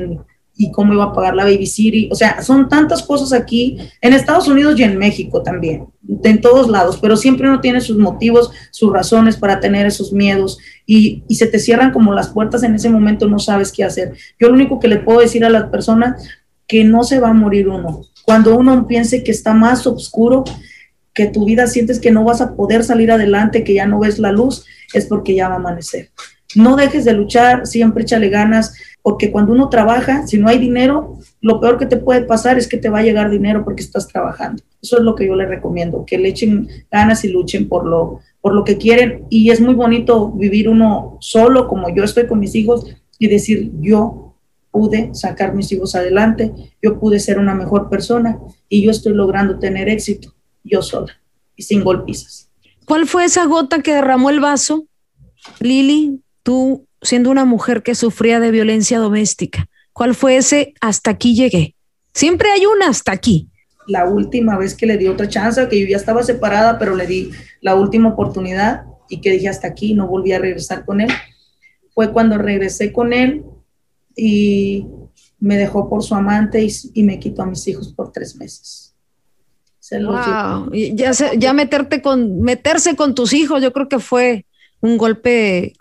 y 0.56 0.70
cómo 0.70 0.92
iba 0.92 1.04
a 1.04 1.12
pagar 1.12 1.34
la 1.34 1.44
baby 1.44 1.66
city. 1.66 2.08
O 2.12 2.14
sea, 2.14 2.42
son 2.42 2.68
tantas 2.68 3.02
cosas 3.02 3.32
aquí, 3.32 3.78
en 4.00 4.12
Estados 4.12 4.46
Unidos 4.46 4.78
y 4.78 4.84
en 4.84 4.96
México 4.96 5.42
también, 5.42 5.86
en 6.22 6.40
todos 6.40 6.68
lados, 6.68 6.98
pero 7.00 7.16
siempre 7.16 7.48
uno 7.48 7.60
tiene 7.60 7.80
sus 7.80 7.96
motivos, 7.96 8.52
sus 8.70 8.92
razones 8.92 9.36
para 9.36 9.58
tener 9.58 9.86
esos 9.86 10.12
miedos 10.12 10.58
y, 10.86 11.24
y 11.26 11.34
se 11.34 11.46
te 11.46 11.58
cierran 11.58 11.92
como 11.92 12.14
las 12.14 12.28
puertas 12.28 12.62
en 12.62 12.74
ese 12.74 12.90
momento, 12.90 13.26
no 13.26 13.38
sabes 13.38 13.72
qué 13.72 13.82
hacer. 13.82 14.12
Yo 14.38 14.48
lo 14.48 14.54
único 14.54 14.78
que 14.78 14.88
le 14.88 14.98
puedo 14.98 15.20
decir 15.20 15.44
a 15.44 15.50
las 15.50 15.64
personas 15.64 16.22
que 16.70 16.84
no 16.84 17.02
se 17.02 17.18
va 17.18 17.30
a 17.30 17.32
morir 17.32 17.68
uno, 17.68 18.02
cuando 18.24 18.56
uno 18.56 18.86
piense 18.86 19.24
que 19.24 19.32
está 19.32 19.54
más 19.54 19.88
oscuro, 19.88 20.44
que 21.12 21.26
tu 21.26 21.44
vida 21.44 21.66
sientes 21.66 21.98
que 21.98 22.12
no 22.12 22.22
vas 22.22 22.40
a 22.40 22.54
poder 22.54 22.84
salir 22.84 23.10
adelante, 23.10 23.64
que 23.64 23.74
ya 23.74 23.86
no 23.86 23.98
ves 23.98 24.20
la 24.20 24.30
luz, 24.30 24.64
es 24.94 25.06
porque 25.06 25.34
ya 25.34 25.48
va 25.48 25.54
a 25.54 25.58
amanecer. 25.58 26.10
No 26.54 26.76
dejes 26.76 27.04
de 27.04 27.12
luchar, 27.12 27.66
siempre 27.66 28.04
échale 28.04 28.28
ganas, 28.28 28.72
porque 29.02 29.32
cuando 29.32 29.52
uno 29.52 29.68
trabaja, 29.68 30.28
si 30.28 30.38
no 30.38 30.46
hay 30.46 30.58
dinero, 30.58 31.18
lo 31.40 31.60
peor 31.60 31.76
que 31.76 31.86
te 31.86 31.96
puede 31.96 32.20
pasar 32.20 32.56
es 32.56 32.68
que 32.68 32.76
te 32.76 32.88
va 32.88 33.00
a 33.00 33.02
llegar 33.02 33.32
dinero 33.32 33.64
porque 33.64 33.82
estás 33.82 34.06
trabajando. 34.06 34.62
Eso 34.80 34.98
es 34.98 35.02
lo 35.02 35.16
que 35.16 35.26
yo 35.26 35.34
les 35.34 35.48
recomiendo, 35.48 36.04
que 36.06 36.18
le 36.18 36.28
echen 36.28 36.68
ganas 36.88 37.24
y 37.24 37.32
luchen 37.32 37.68
por 37.68 37.84
lo, 37.84 38.20
por 38.40 38.54
lo 38.54 38.62
que 38.62 38.78
quieren. 38.78 39.24
Y 39.28 39.50
es 39.50 39.60
muy 39.60 39.74
bonito 39.74 40.30
vivir 40.30 40.68
uno 40.68 41.18
solo, 41.18 41.66
como 41.66 41.92
yo 41.92 42.04
estoy 42.04 42.28
con 42.28 42.38
mis 42.38 42.54
hijos, 42.54 42.86
y 43.18 43.26
decir, 43.26 43.72
yo 43.80 44.29
pude 44.70 45.10
sacar 45.14 45.54
mis 45.54 45.70
hijos 45.72 45.94
adelante, 45.94 46.52
yo 46.82 46.98
pude 46.98 47.18
ser 47.18 47.38
una 47.38 47.54
mejor 47.54 47.88
persona 47.88 48.38
y 48.68 48.84
yo 48.84 48.90
estoy 48.90 49.14
logrando 49.14 49.58
tener 49.58 49.88
éxito 49.88 50.34
yo 50.62 50.82
sola 50.82 51.20
y 51.56 51.62
sin 51.62 51.82
golpizas. 51.82 52.50
¿Cuál 52.84 53.06
fue 53.06 53.24
esa 53.24 53.46
gota 53.46 53.82
que 53.82 53.94
derramó 53.94 54.30
el 54.30 54.40
vaso, 54.40 54.86
Lili? 55.58 56.20
Tú 56.42 56.86
siendo 57.02 57.30
una 57.30 57.44
mujer 57.44 57.82
que 57.82 57.94
sufría 57.94 58.40
de 58.40 58.50
violencia 58.50 58.98
doméstica, 58.98 59.68
¿Cuál 59.92 60.14
fue 60.14 60.36
ese 60.36 60.72
hasta 60.80 61.10
aquí 61.10 61.34
llegué? 61.34 61.74
Siempre 62.14 62.50
hay 62.50 62.64
una 62.64 62.88
hasta 62.88 63.12
aquí. 63.12 63.50
La 63.86 64.08
última 64.08 64.56
vez 64.56 64.74
que 64.74 64.86
le 64.86 64.96
di 64.96 65.08
otra 65.08 65.28
chance, 65.28 65.68
que 65.68 65.80
yo 65.80 65.86
ya 65.86 65.96
estaba 65.96 66.22
separada, 66.22 66.78
pero 66.78 66.94
le 66.94 67.06
di 67.06 67.30
la 67.60 67.74
última 67.74 68.08
oportunidad 68.08 68.84
y 69.08 69.20
que 69.20 69.30
dije 69.30 69.48
hasta 69.48 69.68
aquí, 69.68 69.94
no 69.94 70.06
volví 70.06 70.32
a 70.32 70.38
regresar 70.38 70.84
con 70.84 71.00
él, 71.00 71.10
fue 71.92 72.12
cuando 72.12 72.38
regresé 72.38 72.92
con 72.92 73.12
él 73.12 73.44
y 74.16 74.86
me 75.38 75.56
dejó 75.56 75.88
por 75.88 76.02
su 76.02 76.14
amante 76.14 76.66
y, 76.94 77.02
me 77.02 77.18
quitó 77.18 77.42
a 77.42 77.46
mis 77.46 77.66
hijos 77.66 77.92
por 77.92 78.12
tres 78.12 78.36
meses. 78.36 78.94
wow. 79.90 80.70
Ya, 80.72 81.12
ya 81.12 81.52
meterte 81.52 82.02
con, 82.02 82.40
meterse 82.40 82.96
con 82.96 83.14
tus 83.14 83.32
hijos, 83.32 83.62
yo 83.62 83.72
creo 83.72 83.88
que 83.88 83.98
fue 83.98 84.46
un 84.80 84.98
golpe 84.98 85.74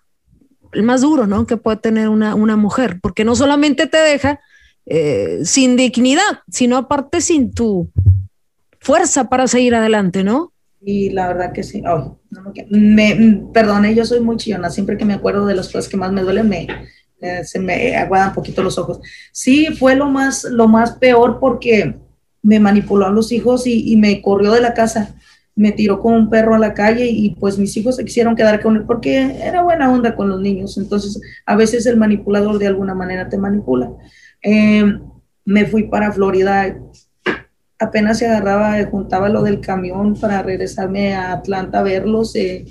el 0.71 0.83
más 0.83 1.01
duro, 1.01 1.27
¿no? 1.27 1.45
Que 1.45 1.57
puede 1.57 1.77
tener 1.77 2.09
una, 2.09 2.35
una 2.35 2.55
mujer, 2.55 2.99
porque 3.01 3.25
no 3.25 3.35
solamente 3.35 3.87
te 3.87 3.97
deja 3.97 4.39
eh, 4.85 5.39
sin 5.43 5.75
dignidad, 5.75 6.41
sino 6.49 6.77
aparte 6.77 7.21
sin 7.21 7.53
tu 7.53 7.91
fuerza 8.79 9.29
para 9.29 9.47
seguir 9.47 9.75
adelante, 9.75 10.23
¿no? 10.23 10.53
Y 10.81 11.09
la 11.09 11.27
verdad 11.27 11.51
que 11.51 11.63
sí. 11.63 11.83
me, 12.69 13.43
perdone, 13.53 13.93
yo 13.93 14.05
soy 14.05 14.21
muy 14.21 14.37
chillona. 14.37 14.69
Siempre 14.69 14.97
que 14.97 15.05
me 15.05 15.13
acuerdo 15.13 15.45
de 15.45 15.55
las 15.55 15.67
cosas 15.67 15.89
que 15.89 15.97
más 15.97 16.11
me 16.11 16.21
duelen, 16.21 16.47
me, 16.47 16.67
eh, 17.21 17.43
se 17.43 17.59
me 17.59 17.95
aguadan 17.95 18.29
un 18.29 18.35
poquito 18.35 18.63
los 18.63 18.77
ojos. 18.77 18.99
Sí, 19.31 19.67
fue 19.67 19.95
lo 19.95 20.09
más, 20.09 20.43
lo 20.43 20.67
más 20.67 20.93
peor 20.93 21.39
porque 21.39 21.95
me 22.41 22.59
manipuló 22.59 23.07
a 23.07 23.11
los 23.11 23.31
hijos 23.31 23.67
y, 23.67 23.91
y 23.91 23.97
me 23.97 24.21
corrió 24.21 24.51
de 24.51 24.61
la 24.61 24.73
casa 24.73 25.15
me 25.59 25.73
tiró 25.73 25.99
con 25.99 26.13
un 26.13 26.29
perro 26.29 26.55
a 26.55 26.57
la 26.57 26.73
calle 26.73 27.05
y 27.05 27.31
pues 27.31 27.59
mis 27.59 27.75
hijos 27.75 27.97
se 27.97 28.05
quisieron 28.05 28.33
quedar 28.33 28.61
con 28.61 28.77
él 28.77 28.83
porque 28.83 29.37
era 29.43 29.61
buena 29.61 29.91
onda 29.91 30.15
con 30.15 30.29
los 30.29 30.39
niños. 30.39 30.77
Entonces, 30.77 31.19
a 31.45 31.57
veces 31.57 31.85
el 31.85 31.97
manipulador 31.97 32.57
de 32.59 32.67
alguna 32.67 32.95
manera 32.95 33.27
te 33.27 33.37
manipula. 33.37 33.91
Eh, 34.41 34.97
me 35.43 35.65
fui 35.65 35.83
para 35.83 36.13
Florida, 36.13 36.77
apenas 37.77 38.19
se 38.19 38.27
agarraba, 38.27 38.81
juntaba 38.85 39.27
lo 39.27 39.43
del 39.43 39.59
camión 39.59 40.17
para 40.17 40.41
regresarme 40.41 41.13
a 41.13 41.33
Atlanta 41.33 41.79
a 41.79 41.83
verlos. 41.83 42.37
Eh, 42.37 42.65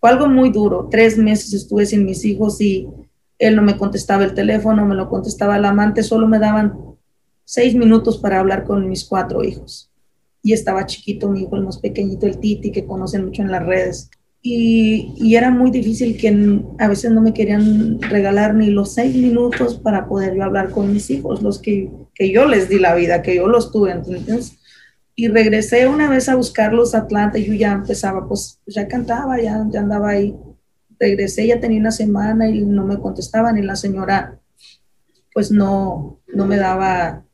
fue 0.00 0.10
algo 0.10 0.26
muy 0.26 0.50
duro. 0.50 0.88
Tres 0.90 1.16
meses 1.16 1.54
estuve 1.54 1.86
sin 1.86 2.04
mis 2.04 2.24
hijos 2.24 2.60
y 2.60 2.88
él 3.46 3.56
no 3.56 3.62
me 3.62 3.76
contestaba 3.76 4.24
el 4.24 4.34
teléfono, 4.34 4.86
me 4.86 4.94
lo 4.94 5.08
contestaba 5.08 5.56
el 5.56 5.64
amante, 5.64 6.02
solo 6.02 6.28
me 6.28 6.38
daban 6.38 6.74
seis 7.44 7.74
minutos 7.74 8.18
para 8.18 8.38
hablar 8.38 8.64
con 8.64 8.88
mis 8.88 9.04
cuatro 9.04 9.42
hijos 9.42 9.92
y 10.42 10.52
estaba 10.52 10.86
chiquito 10.86 11.28
mi 11.28 11.42
hijo, 11.42 11.56
el 11.56 11.64
más 11.64 11.78
pequeñito, 11.78 12.26
el 12.26 12.38
Titi, 12.38 12.72
que 12.72 12.84
conocen 12.84 13.26
mucho 13.26 13.42
en 13.42 13.50
las 13.50 13.64
redes. 13.64 14.10
Y, 14.44 15.14
y, 15.16 15.36
era 15.36 15.50
muy 15.50 15.70
difícil 15.70 16.16
que 16.16 16.60
a 16.80 16.88
veces 16.88 17.12
no 17.12 17.22
me 17.22 17.32
querían 17.32 18.02
regalar 18.02 18.56
ni 18.56 18.70
los 18.70 18.92
seis 18.92 19.14
minutos 19.14 19.76
para 19.76 20.08
poder 20.08 20.34
yo 20.34 20.42
hablar 20.42 20.70
con 20.70 20.92
mis 20.92 21.10
hijos, 21.10 21.42
los 21.42 21.60
que, 21.60 21.88
que 22.12 22.32
yo 22.32 22.46
les 22.46 22.68
di 22.68 22.80
la 22.80 22.96
vida, 22.96 23.22
que 23.22 23.36
yo 23.36 23.46
los 23.46 23.70
tuve. 23.70 23.92
Entonces, 23.92 24.58
y 25.14 25.28
regresé 25.28 25.86
una 25.86 26.10
vez 26.10 26.28
a 26.28 26.34
buscarlos 26.34 26.94
a 26.94 26.98
Atlanta 26.98 27.38
y 27.38 27.44
yo 27.44 27.52
ya 27.52 27.70
empezaba, 27.70 28.26
pues 28.26 28.58
ya 28.66 28.88
cantaba, 28.88 29.40
ya, 29.40 29.64
ya 29.70 29.80
andaba 29.80 30.08
ahí. 30.10 30.34
Regresé, 31.02 31.48
ya 31.48 31.58
tenía 31.58 31.80
una 31.80 31.90
semana 31.90 32.48
y 32.48 32.62
no 32.62 32.86
me 32.86 33.00
contestaban 33.00 33.58
y 33.58 33.62
la 33.62 33.74
señora 33.74 34.38
pues 35.34 35.50
no, 35.50 36.20
no 36.32 36.46
me 36.46 36.56
daba 36.56 37.24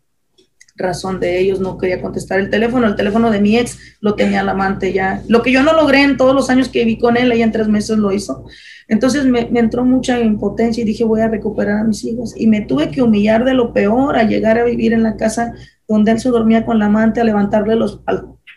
razón 0.75 1.21
de 1.21 1.39
ellos, 1.39 1.61
no 1.61 1.77
quería 1.77 2.01
contestar 2.01 2.41
el 2.41 2.49
teléfono, 2.49 2.87
el 2.87 2.97
teléfono 2.97 3.31
de 3.31 3.41
mi 3.41 3.59
ex 3.59 3.79
lo 4.01 4.15
tenía 4.15 4.43
la 4.43 4.53
amante 4.53 4.93
ya. 4.95 5.23
Lo 5.29 5.43
que 5.43 5.53
yo 5.53 5.63
no 5.63 5.75
logré 5.75 6.03
en 6.03 6.17
todos 6.17 6.35
los 6.35 6.49
años 6.49 6.71
que 6.71 6.85
viví 6.85 6.99
con 6.99 7.19
él, 7.19 7.31
ella 7.31 7.45
en 7.45 7.53
tres 7.53 7.69
meses 7.69 7.99
lo 7.99 8.11
hizo. 8.11 8.47
Entonces 8.87 9.27
me, 9.27 9.41
entró 9.41 9.85
mucha 9.85 10.19
impotencia 10.19 10.83
y 10.83 10.87
dije 10.87 11.05
voy 11.05 11.21
a 11.21 11.29
recuperar 11.29 11.81
a 11.81 11.85
mis 11.85 12.05
hijos. 12.05 12.33
Y 12.35 12.47
me 12.47 12.63
tuve 12.63 12.91
que 12.91 13.03
humillar 13.03 13.45
de 13.45 13.53
lo 13.53 13.75
peor, 13.75 14.17
a 14.17 14.23
llegar 14.23 14.59
a 14.59 14.65
vivir 14.65 14.95
en 14.95 15.03
la 15.03 15.17
casa 15.17 15.53
donde 15.87 16.13
él 16.13 16.21
se 16.21 16.31
dormía 16.31 16.65
con 16.65 16.79
la 16.79 16.87
amante, 16.87 17.21
a 17.21 17.25
levantarle 17.25 17.77
los 17.77 18.01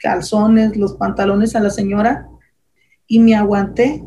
calzones, 0.01 0.77
los 0.77 0.93
pantalones 0.93 1.55
a 1.55 1.59
la 1.59 1.69
señora 1.69 2.27
y 3.07 3.19
me 3.19 3.35
aguanté 3.35 4.03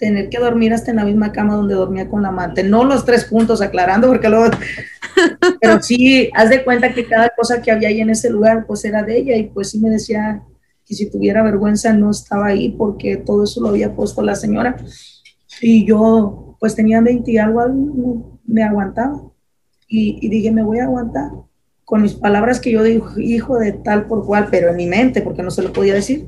tener 0.00 0.30
que 0.30 0.38
dormir 0.38 0.72
hasta 0.72 0.90
en 0.90 0.96
la 0.96 1.04
misma 1.04 1.30
cama 1.30 1.54
donde 1.54 1.74
dormía 1.74 2.08
con 2.08 2.22
la 2.22 2.28
amante. 2.28 2.64
No 2.64 2.84
los 2.84 3.04
tres 3.04 3.26
puntos 3.26 3.60
aclarando, 3.60 4.08
porque 4.08 4.30
luego 4.30 4.46
pero 5.60 5.82
sí, 5.82 6.30
haz 6.34 6.48
de 6.48 6.64
cuenta 6.64 6.92
que 6.92 7.06
cada 7.06 7.28
cosa 7.36 7.60
que 7.60 7.70
había 7.70 7.88
ahí 7.88 8.00
en 8.00 8.10
ese 8.10 8.30
lugar, 8.30 8.66
pues 8.66 8.84
era 8.84 9.02
de 9.02 9.18
ella 9.18 9.36
y 9.36 9.44
pues 9.44 9.70
sí 9.70 9.78
me 9.78 9.90
decía 9.90 10.42
que 10.86 10.94
si 10.94 11.10
tuviera 11.10 11.42
vergüenza 11.42 11.92
no 11.92 12.10
estaba 12.10 12.46
ahí 12.46 12.70
porque 12.70 13.18
todo 13.18 13.44
eso 13.44 13.60
lo 13.60 13.68
había 13.68 13.94
puesto 13.94 14.22
la 14.22 14.34
señora. 14.34 14.76
Y 15.60 15.86
yo 15.86 16.56
pues 16.58 16.74
tenía 16.74 17.00
20 17.00 17.30
y 17.30 17.38
algo, 17.38 18.40
me 18.44 18.62
aguantaba. 18.62 19.22
Y, 19.86 20.18
y 20.22 20.28
dije, 20.30 20.50
me 20.50 20.62
voy 20.62 20.78
a 20.78 20.84
aguantar 20.84 21.30
con 21.84 22.02
mis 22.02 22.14
palabras 22.14 22.60
que 22.60 22.70
yo 22.70 22.82
digo, 22.84 23.10
hijo 23.18 23.58
de 23.58 23.72
tal 23.72 24.06
por 24.06 24.24
cual, 24.24 24.46
pero 24.50 24.70
en 24.70 24.76
mi 24.76 24.86
mente, 24.86 25.22
porque 25.22 25.42
no 25.42 25.50
se 25.50 25.62
lo 25.62 25.72
podía 25.72 25.94
decir. 25.94 26.26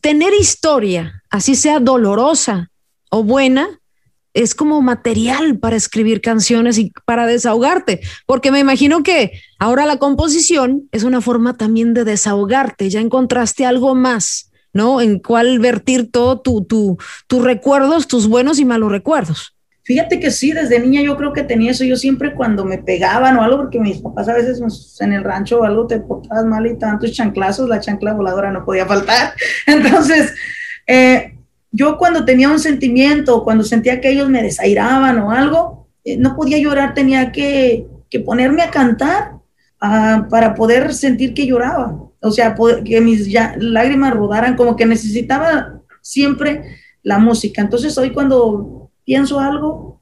Tener 0.00 0.34
historia, 0.34 1.22
así 1.30 1.54
sea 1.54 1.78
dolorosa 1.78 2.72
o 3.14 3.22
buena, 3.22 3.68
es 4.32 4.56
como 4.56 4.82
material 4.82 5.58
para 5.60 5.76
escribir 5.76 6.20
canciones 6.20 6.78
y 6.78 6.92
para 7.06 7.26
desahogarte, 7.26 8.00
porque 8.26 8.50
me 8.50 8.58
imagino 8.58 9.04
que 9.04 9.40
ahora 9.60 9.86
la 9.86 9.98
composición 9.98 10.88
es 10.90 11.04
una 11.04 11.20
forma 11.20 11.56
también 11.56 11.94
de 11.94 12.04
desahogarte, 12.04 12.90
ya 12.90 13.00
encontraste 13.00 13.64
algo 13.64 13.94
más, 13.94 14.50
¿no? 14.72 15.00
En 15.00 15.20
cuál 15.20 15.60
vertir 15.60 16.10
todo 16.10 16.40
tu, 16.40 16.64
tu, 16.64 16.98
tus 17.28 17.44
recuerdos, 17.44 18.08
tus 18.08 18.26
buenos 18.26 18.58
y 18.58 18.64
malos 18.64 18.90
recuerdos. 18.90 19.54
Fíjate 19.84 20.18
que 20.18 20.32
sí, 20.32 20.50
desde 20.50 20.80
niña 20.80 21.02
yo 21.02 21.16
creo 21.16 21.32
que 21.32 21.42
tenía 21.42 21.70
eso. 21.70 21.84
Yo 21.84 21.96
siempre 21.96 22.34
cuando 22.34 22.64
me 22.64 22.78
pegaban 22.78 23.36
o 23.36 23.42
algo, 23.42 23.58
porque 23.58 23.78
mis 23.78 23.98
papás 23.98 24.28
a 24.28 24.34
veces 24.34 24.60
en 25.00 25.12
el 25.12 25.22
rancho 25.22 25.60
o 25.60 25.64
algo 25.64 25.86
te 25.86 26.00
portabas 26.00 26.46
mal 26.46 26.66
y 26.66 26.78
tantos 26.78 27.12
chanclazos, 27.12 27.68
la 27.68 27.80
chancla 27.80 28.14
voladora 28.14 28.50
no 28.50 28.64
podía 28.64 28.86
faltar. 28.86 29.34
Entonces, 29.66 30.32
eh, 30.86 31.33
yo 31.74 31.98
cuando 31.98 32.24
tenía 32.24 32.48
un 32.48 32.60
sentimiento, 32.60 33.42
cuando 33.42 33.64
sentía 33.64 34.00
que 34.00 34.10
ellos 34.10 34.30
me 34.30 34.44
desairaban 34.44 35.18
o 35.18 35.32
algo, 35.32 35.88
eh, 36.04 36.16
no 36.16 36.36
podía 36.36 36.58
llorar, 36.58 36.94
tenía 36.94 37.32
que, 37.32 37.88
ponerme 38.24 38.62
a 38.62 38.70
cantar 38.70 39.32
ah, 39.80 40.28
para 40.30 40.54
poder 40.54 40.94
sentir 40.94 41.34
que 41.34 41.48
lloraba. 41.48 41.98
O 42.20 42.30
sea, 42.30 42.54
que 42.84 43.00
mis 43.00 43.28
lágrimas 43.56 44.14
rodaran, 44.14 44.54
como 44.54 44.76
que 44.76 44.86
necesitaba 44.86 45.80
siempre 46.00 46.76
la 47.02 47.18
música. 47.18 47.60
Entonces 47.60 47.98
hoy 47.98 48.10
cuando 48.10 48.92
pienso 49.04 49.40
algo, 49.40 50.00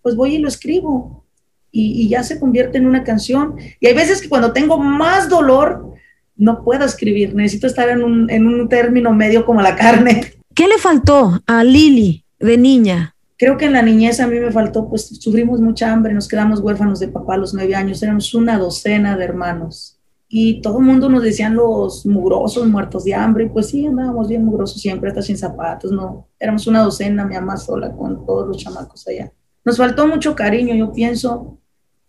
pues 0.00 0.16
voy 0.16 0.36
y 0.36 0.38
lo 0.38 0.48
escribo. 0.48 1.26
Y, 1.70 2.08
ya 2.08 2.22
se 2.22 2.40
convierte 2.40 2.78
en 2.78 2.86
una 2.86 3.04
canción. 3.04 3.56
Y 3.80 3.86
hay 3.86 3.94
veces 3.94 4.22
que 4.22 4.30
cuando 4.30 4.54
tengo 4.54 4.78
más 4.78 5.28
dolor, 5.28 5.94
no 6.36 6.64
puedo 6.64 6.86
escribir, 6.86 7.34
necesito 7.34 7.66
estar 7.66 7.90
en 7.90 8.02
un, 8.02 8.30
en 8.30 8.46
un 8.46 8.68
término 8.68 9.12
medio 9.12 9.44
como 9.44 9.60
la 9.60 9.76
carne. 9.76 10.41
¿Qué 10.54 10.68
le 10.68 10.76
faltó 10.78 11.40
a 11.46 11.64
Lili 11.64 12.24
de 12.38 12.58
niña? 12.58 13.14
Creo 13.38 13.56
que 13.56 13.64
en 13.64 13.72
la 13.72 13.82
niñez 13.82 14.20
a 14.20 14.26
mí 14.26 14.38
me 14.38 14.52
faltó, 14.52 14.88
pues 14.88 15.06
sufrimos 15.20 15.60
mucha 15.60 15.90
hambre, 15.90 16.12
nos 16.12 16.28
quedamos 16.28 16.60
huérfanos 16.60 17.00
de 17.00 17.08
papá 17.08 17.34
a 17.34 17.38
los 17.38 17.54
nueve 17.54 17.74
años, 17.74 18.02
éramos 18.02 18.34
una 18.34 18.58
docena 18.58 19.16
de 19.16 19.24
hermanos. 19.24 19.98
Y 20.28 20.60
todo 20.60 20.78
el 20.78 20.84
mundo 20.84 21.08
nos 21.08 21.22
decían 21.22 21.54
los 21.54 22.06
mugrosos, 22.06 22.66
muertos 22.68 23.04
de 23.04 23.14
hambre, 23.14 23.44
y 23.44 23.48
pues 23.48 23.68
sí, 23.68 23.86
andábamos 23.86 24.28
bien 24.28 24.44
mugrosos 24.44 24.80
siempre, 24.80 25.08
hasta 25.08 25.22
sin 25.22 25.38
zapatos, 25.38 25.90
no. 25.90 26.28
Éramos 26.38 26.66
una 26.66 26.82
docena, 26.82 27.24
mi 27.24 27.34
mamá 27.34 27.56
sola 27.56 27.92
con 27.92 28.24
todos 28.26 28.46
los 28.46 28.58
chamacos 28.58 29.06
allá. 29.08 29.32
Nos 29.64 29.76
faltó 29.76 30.06
mucho 30.06 30.34
cariño, 30.34 30.74
yo 30.74 30.92
pienso, 30.92 31.58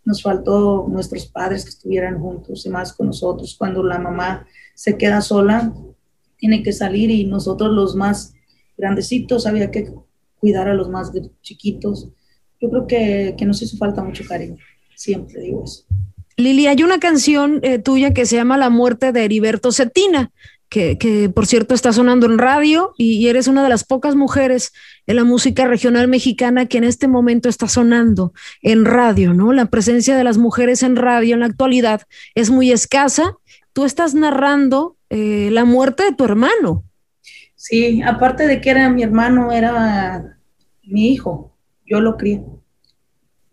nos 0.06 0.22
faltó 0.22 0.86
nuestros 0.90 1.26
padres 1.28 1.64
que 1.64 1.70
estuvieran 1.70 2.20
juntos 2.20 2.66
y 2.66 2.70
más 2.70 2.94
con 2.94 3.08
nosotros. 3.08 3.56
Cuando 3.58 3.84
la 3.84 4.00
mamá 4.00 4.46
se 4.76 4.98
queda 4.98 5.22
sola, 5.22 5.74
tiene 6.38 6.62
que 6.62 6.74
salir 6.74 7.10
y 7.10 7.26
nosotros 7.26 7.72
los 7.72 7.96
más 7.96 8.33
grandecitos 8.78 9.46
había 9.46 9.72
que 9.72 9.92
cuidar 10.40 10.68
a 10.68 10.74
los 10.74 10.90
más 10.90 11.12
chiquitos. 11.42 12.10
Yo 12.60 12.70
creo 12.70 12.88
que, 12.88 13.36
que 13.38 13.46
nos 13.46 13.62
hizo 13.62 13.78
falta 13.78 14.04
mucho 14.04 14.24
cariño, 14.28 14.58
siempre 14.96 15.42
digo 15.42 15.64
eso. 15.64 15.86
Lili, 16.38 16.68
hay 16.68 16.82
una 16.84 17.00
canción 17.00 17.60
eh, 17.62 17.80
tuya 17.80 18.14
que 18.14 18.26
se 18.26 18.36
llama 18.36 18.58
La 18.58 18.70
muerte 18.70 19.12
de 19.12 19.24
Heriberto 19.24 19.72
Cetina, 19.72 20.32
que, 20.68 20.98
que, 20.98 21.30
por 21.30 21.46
cierto 21.46 21.76
está 21.76 21.94
sonando 21.94 22.26
en 22.26 22.40
radio 22.40 22.94
y, 22.98 23.28
eres 23.28 23.48
una 23.48 23.62
de 23.62 23.70
las 23.70 23.84
pocas 23.84 24.16
mujeres 24.16 24.72
en 25.06 25.18
la 25.18 25.24
música 25.24 25.68
regional 25.68 26.08
mexicana 26.08 26.66
que 26.66 26.80
en 26.80 26.84
este 26.84 27.08
momento 27.08 27.48
está 27.48 27.68
sonando 27.68 28.34
en 28.64 28.86
radio, 28.86 29.36
¿no? 29.36 29.54
La 29.54 29.66
presencia 29.66 30.18
de 30.18 30.24
las 30.24 30.40
mujeres 30.40 30.82
en 30.82 30.96
radio 30.96 31.36
en 31.36 31.42
la 31.42 31.46
actualidad 31.46 32.02
es 32.34 32.50
muy 32.50 32.72
escasa. 32.72 33.38
Tú 33.72 33.86
estás 33.86 34.16
narrando 34.16 34.98
eh, 35.12 35.50
la 35.52 35.66
muerte 35.66 36.04
de 36.04 36.14
tu 36.14 36.24
hermano. 36.24 36.84
Sí, 37.66 38.02
aparte 38.02 38.46
de 38.46 38.60
que 38.60 38.72
era 38.72 38.90
mi 38.90 39.04
hermano, 39.04 39.54
era 39.54 40.38
mi 40.84 41.08
hijo. 41.14 41.56
Yo 41.86 42.02
lo 42.02 42.18
crié. 42.18 42.44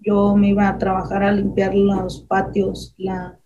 Yo 0.00 0.34
me 0.34 0.48
iba 0.48 0.66
a 0.68 0.78
trabajar 0.78 1.22
a 1.22 1.30
limpiar 1.30 1.76
los 1.76 2.22
patios, 2.22 2.92
la, 2.98 3.38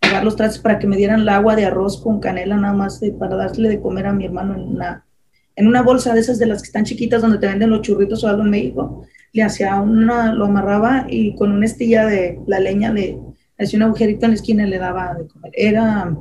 lavar 0.00 0.24
los 0.24 0.34
trastes 0.34 0.60
para 0.60 0.80
que 0.80 0.88
me 0.88 0.96
dieran 0.96 1.20
el 1.20 1.28
agua 1.28 1.54
de 1.54 1.66
arroz 1.66 2.02
con 2.02 2.18
canela 2.18 2.56
nada 2.56 2.74
más 2.74 3.00
para 3.16 3.36
darle 3.36 3.68
de 3.68 3.80
comer 3.80 4.08
a 4.08 4.12
mi 4.12 4.24
hermano 4.24 4.54
en 4.54 4.62
una, 4.62 5.06
en 5.54 5.68
una 5.68 5.82
bolsa 5.82 6.12
de 6.14 6.18
esas 6.18 6.40
de 6.40 6.46
las 6.46 6.62
que 6.62 6.66
están 6.66 6.84
chiquitas 6.84 7.22
donde 7.22 7.38
te 7.38 7.46
venden 7.46 7.70
los 7.70 7.82
churritos 7.82 8.24
o 8.24 8.28
algo 8.28 8.42
en 8.42 8.50
México. 8.50 9.06
Le 9.32 9.44
hacía 9.44 9.80
una, 9.80 10.34
lo 10.34 10.46
amarraba 10.46 11.06
y 11.08 11.36
con 11.36 11.52
una 11.52 11.66
estilla 11.66 12.06
de 12.06 12.40
la 12.48 12.58
leña 12.58 12.92
le, 12.92 13.20
hacía 13.56 13.76
un 13.76 13.84
agujerito 13.84 14.26
en 14.26 14.32
la 14.32 14.34
esquina 14.34 14.66
y 14.66 14.70
le 14.70 14.78
daba 14.78 15.14
de 15.14 15.28
comer. 15.28 15.52
Era, 15.54 16.12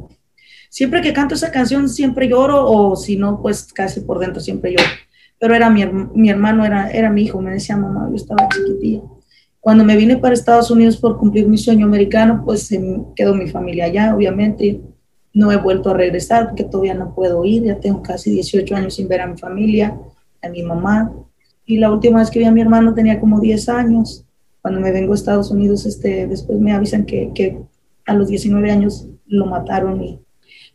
siempre 0.71 1.01
que 1.01 1.11
canto 1.11 1.35
esa 1.35 1.51
canción 1.51 1.89
siempre 1.89 2.29
lloro 2.29 2.65
o 2.65 2.95
si 2.95 3.17
no, 3.17 3.41
pues 3.41 3.71
casi 3.73 3.99
por 3.99 4.19
dentro 4.19 4.41
siempre 4.41 4.71
lloro. 4.71 4.89
Pero 5.37 5.53
era 5.53 5.69
mi, 5.69 5.85
mi 5.85 6.29
hermano, 6.29 6.65
era, 6.65 6.89
era 6.89 7.09
mi 7.09 7.23
hijo, 7.23 7.41
me 7.41 7.51
decía 7.51 7.75
mamá, 7.75 8.07
yo 8.09 8.15
estaba 8.15 8.47
chiquitilla. 8.47 9.01
Cuando 9.59 9.83
me 9.83 9.97
vine 9.97 10.17
para 10.17 10.33
Estados 10.33 10.71
Unidos 10.71 10.95
por 10.97 11.17
cumplir 11.17 11.47
mi 11.47 11.57
sueño 11.57 11.85
americano, 11.85 12.43
pues 12.45 12.63
se 12.63 12.81
quedó 13.15 13.35
mi 13.35 13.47
familia 13.49 13.85
allá, 13.85 14.15
obviamente. 14.15 14.81
No 15.33 15.51
he 15.51 15.57
vuelto 15.57 15.89
a 15.89 15.93
regresar 15.93 16.47
porque 16.47 16.63
todavía 16.63 16.93
no 16.93 17.13
puedo 17.13 17.43
ir, 17.43 17.63
ya 17.63 17.79
tengo 17.79 18.01
casi 18.01 18.31
18 18.31 18.75
años 18.75 18.95
sin 18.95 19.07
ver 19.07 19.21
a 19.21 19.27
mi 19.27 19.37
familia, 19.37 19.97
a 20.41 20.49
mi 20.49 20.63
mamá. 20.63 21.11
Y 21.65 21.77
la 21.77 21.91
última 21.91 22.19
vez 22.19 22.29
que 22.31 22.39
vi 22.39 22.45
a 22.45 22.51
mi 22.51 22.61
hermano 22.61 22.93
tenía 22.93 23.19
como 23.19 23.41
10 23.41 23.69
años. 23.69 24.25
Cuando 24.61 24.79
me 24.79 24.91
vengo 24.91 25.11
a 25.11 25.15
Estados 25.15 25.51
Unidos, 25.51 25.85
este, 25.85 26.27
después 26.27 26.59
me 26.59 26.71
avisan 26.71 27.05
que, 27.05 27.31
que 27.35 27.59
a 28.05 28.13
los 28.13 28.29
19 28.29 28.71
años 28.71 29.07
lo 29.27 29.45
mataron 29.47 30.01
y 30.01 30.19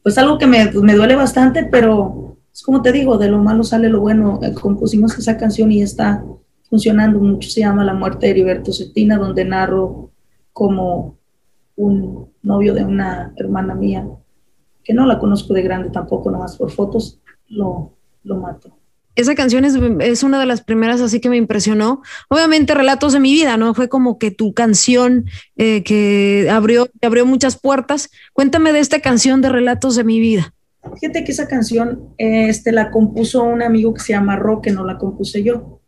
pues 0.06 0.18
algo 0.18 0.38
que 0.38 0.46
me, 0.46 0.70
me 0.70 0.94
duele 0.94 1.16
bastante, 1.16 1.64
pero 1.64 2.36
es 2.52 2.62
como 2.62 2.80
te 2.80 2.92
digo, 2.92 3.18
de 3.18 3.28
lo 3.28 3.38
malo 3.38 3.64
sale 3.64 3.88
lo 3.88 3.98
bueno. 3.98 4.38
Eh, 4.40 4.54
compusimos 4.54 5.18
esa 5.18 5.36
canción 5.36 5.72
y 5.72 5.82
está 5.82 6.24
funcionando 6.70 7.18
mucho. 7.18 7.50
Se 7.50 7.58
llama 7.58 7.82
La 7.82 7.92
muerte 7.92 8.26
de 8.26 8.30
Heriberto 8.30 8.72
Cetina, 8.72 9.18
donde 9.18 9.44
narro 9.44 10.12
como 10.52 11.18
un 11.74 12.32
novio 12.40 12.72
de 12.72 12.84
una 12.84 13.32
hermana 13.34 13.74
mía, 13.74 14.06
que 14.84 14.94
no 14.94 15.06
la 15.06 15.18
conozco 15.18 15.52
de 15.54 15.62
grande 15.62 15.90
tampoco, 15.90 16.30
nomás 16.30 16.56
por 16.56 16.70
fotos, 16.70 17.18
lo, 17.48 17.90
lo 18.22 18.36
mato 18.36 18.78
esa 19.16 19.34
canción 19.34 19.64
es, 19.64 20.22
una 20.22 20.38
de 20.38 20.46
las 20.46 20.62
primeras 20.62 21.00
así 21.00 21.20
que 21.20 21.28
me 21.28 21.36
impresionó. 21.36 22.02
Obviamente, 22.28 22.74
Relatos 22.74 23.14
de 23.14 23.20
mi 23.20 23.32
vida, 23.32 23.56
¿no? 23.56 23.74
Fue 23.74 23.88
como 23.88 24.18
que 24.18 24.30
tu 24.30 24.52
canción 24.52 25.24
eh, 25.56 25.82
que 25.82 26.48
abrió, 26.50 26.88
abrió 27.02 27.26
muchas 27.26 27.58
puertas. 27.58 28.10
Cuéntame 28.34 28.72
de 28.72 28.80
esta 28.80 29.00
canción 29.00 29.40
de 29.40 29.48
Relatos 29.48 29.96
de 29.96 30.04
mi 30.04 30.20
vida. 30.20 30.52
Fíjate 31.00 31.24
que 31.24 31.32
esa 31.32 31.48
canción 31.48 32.14
este, 32.18 32.70
la 32.72 32.90
compuso 32.90 33.42
un 33.42 33.62
amigo 33.62 33.94
que 33.94 34.00
se 34.00 34.12
llama 34.12 34.36
Roque, 34.36 34.70
no 34.70 34.84
la 34.84 34.98
compuse 34.98 35.42
yo. 35.42 35.80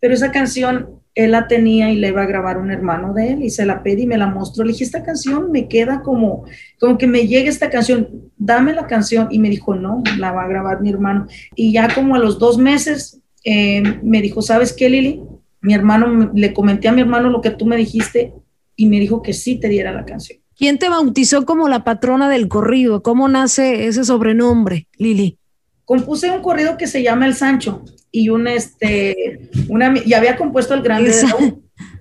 Pero 0.00 0.14
esa 0.14 0.30
canción 0.30 1.00
él 1.16 1.32
la 1.32 1.48
tenía 1.48 1.90
y 1.90 1.96
le 1.96 2.08
iba 2.08 2.22
a 2.22 2.26
grabar 2.26 2.58
un 2.58 2.70
hermano 2.70 3.14
de 3.14 3.32
él 3.32 3.42
y 3.42 3.48
se 3.48 3.64
la 3.64 3.82
pedí 3.82 4.02
y 4.02 4.06
me 4.06 4.18
la 4.18 4.26
mostró. 4.26 4.64
Le 4.64 4.72
dije, 4.72 4.84
esta 4.84 5.02
canción 5.02 5.50
me 5.50 5.66
queda 5.66 6.02
como, 6.02 6.44
como 6.78 6.98
que 6.98 7.06
me 7.06 7.26
llegue 7.26 7.48
esta 7.48 7.70
canción, 7.70 8.30
dame 8.36 8.74
la 8.74 8.86
canción. 8.86 9.28
Y 9.30 9.38
me 9.38 9.48
dijo, 9.48 9.74
no, 9.74 10.02
la 10.18 10.32
va 10.32 10.42
a 10.42 10.48
grabar 10.48 10.82
mi 10.82 10.90
hermano. 10.90 11.26
Y 11.54 11.72
ya 11.72 11.88
como 11.92 12.14
a 12.14 12.18
los 12.18 12.38
dos 12.38 12.58
meses 12.58 13.22
eh, 13.44 13.82
me 14.02 14.20
dijo, 14.20 14.42
¿sabes 14.42 14.74
qué, 14.74 14.90
Lili? 14.90 15.22
Mi 15.62 15.72
hermano, 15.72 16.30
le 16.34 16.52
comenté 16.52 16.88
a 16.88 16.92
mi 16.92 17.00
hermano 17.00 17.30
lo 17.30 17.40
que 17.40 17.50
tú 17.50 17.64
me 17.64 17.78
dijiste 17.78 18.34
y 18.76 18.86
me 18.86 19.00
dijo 19.00 19.22
que 19.22 19.32
sí 19.32 19.56
te 19.56 19.70
diera 19.70 19.92
la 19.92 20.04
canción. 20.04 20.38
¿Quién 20.54 20.78
te 20.78 20.90
bautizó 20.90 21.46
como 21.46 21.66
la 21.66 21.82
patrona 21.82 22.28
del 22.28 22.46
corrido? 22.48 23.02
¿Cómo 23.02 23.26
nace 23.28 23.86
ese 23.86 24.04
sobrenombre, 24.04 24.86
Lili? 24.98 25.38
Compuse 25.86 26.30
un 26.30 26.42
corrido 26.42 26.76
que 26.76 26.86
se 26.86 27.02
llama 27.02 27.26
El 27.26 27.34
Sancho 27.34 27.82
y 28.10 28.28
un, 28.28 28.48
este, 28.48 29.48
una, 29.68 29.94
y 30.04 30.12
había 30.12 30.36
compuesto 30.36 30.74
el 30.74 30.82
grande 30.82 31.10
de 31.10 31.54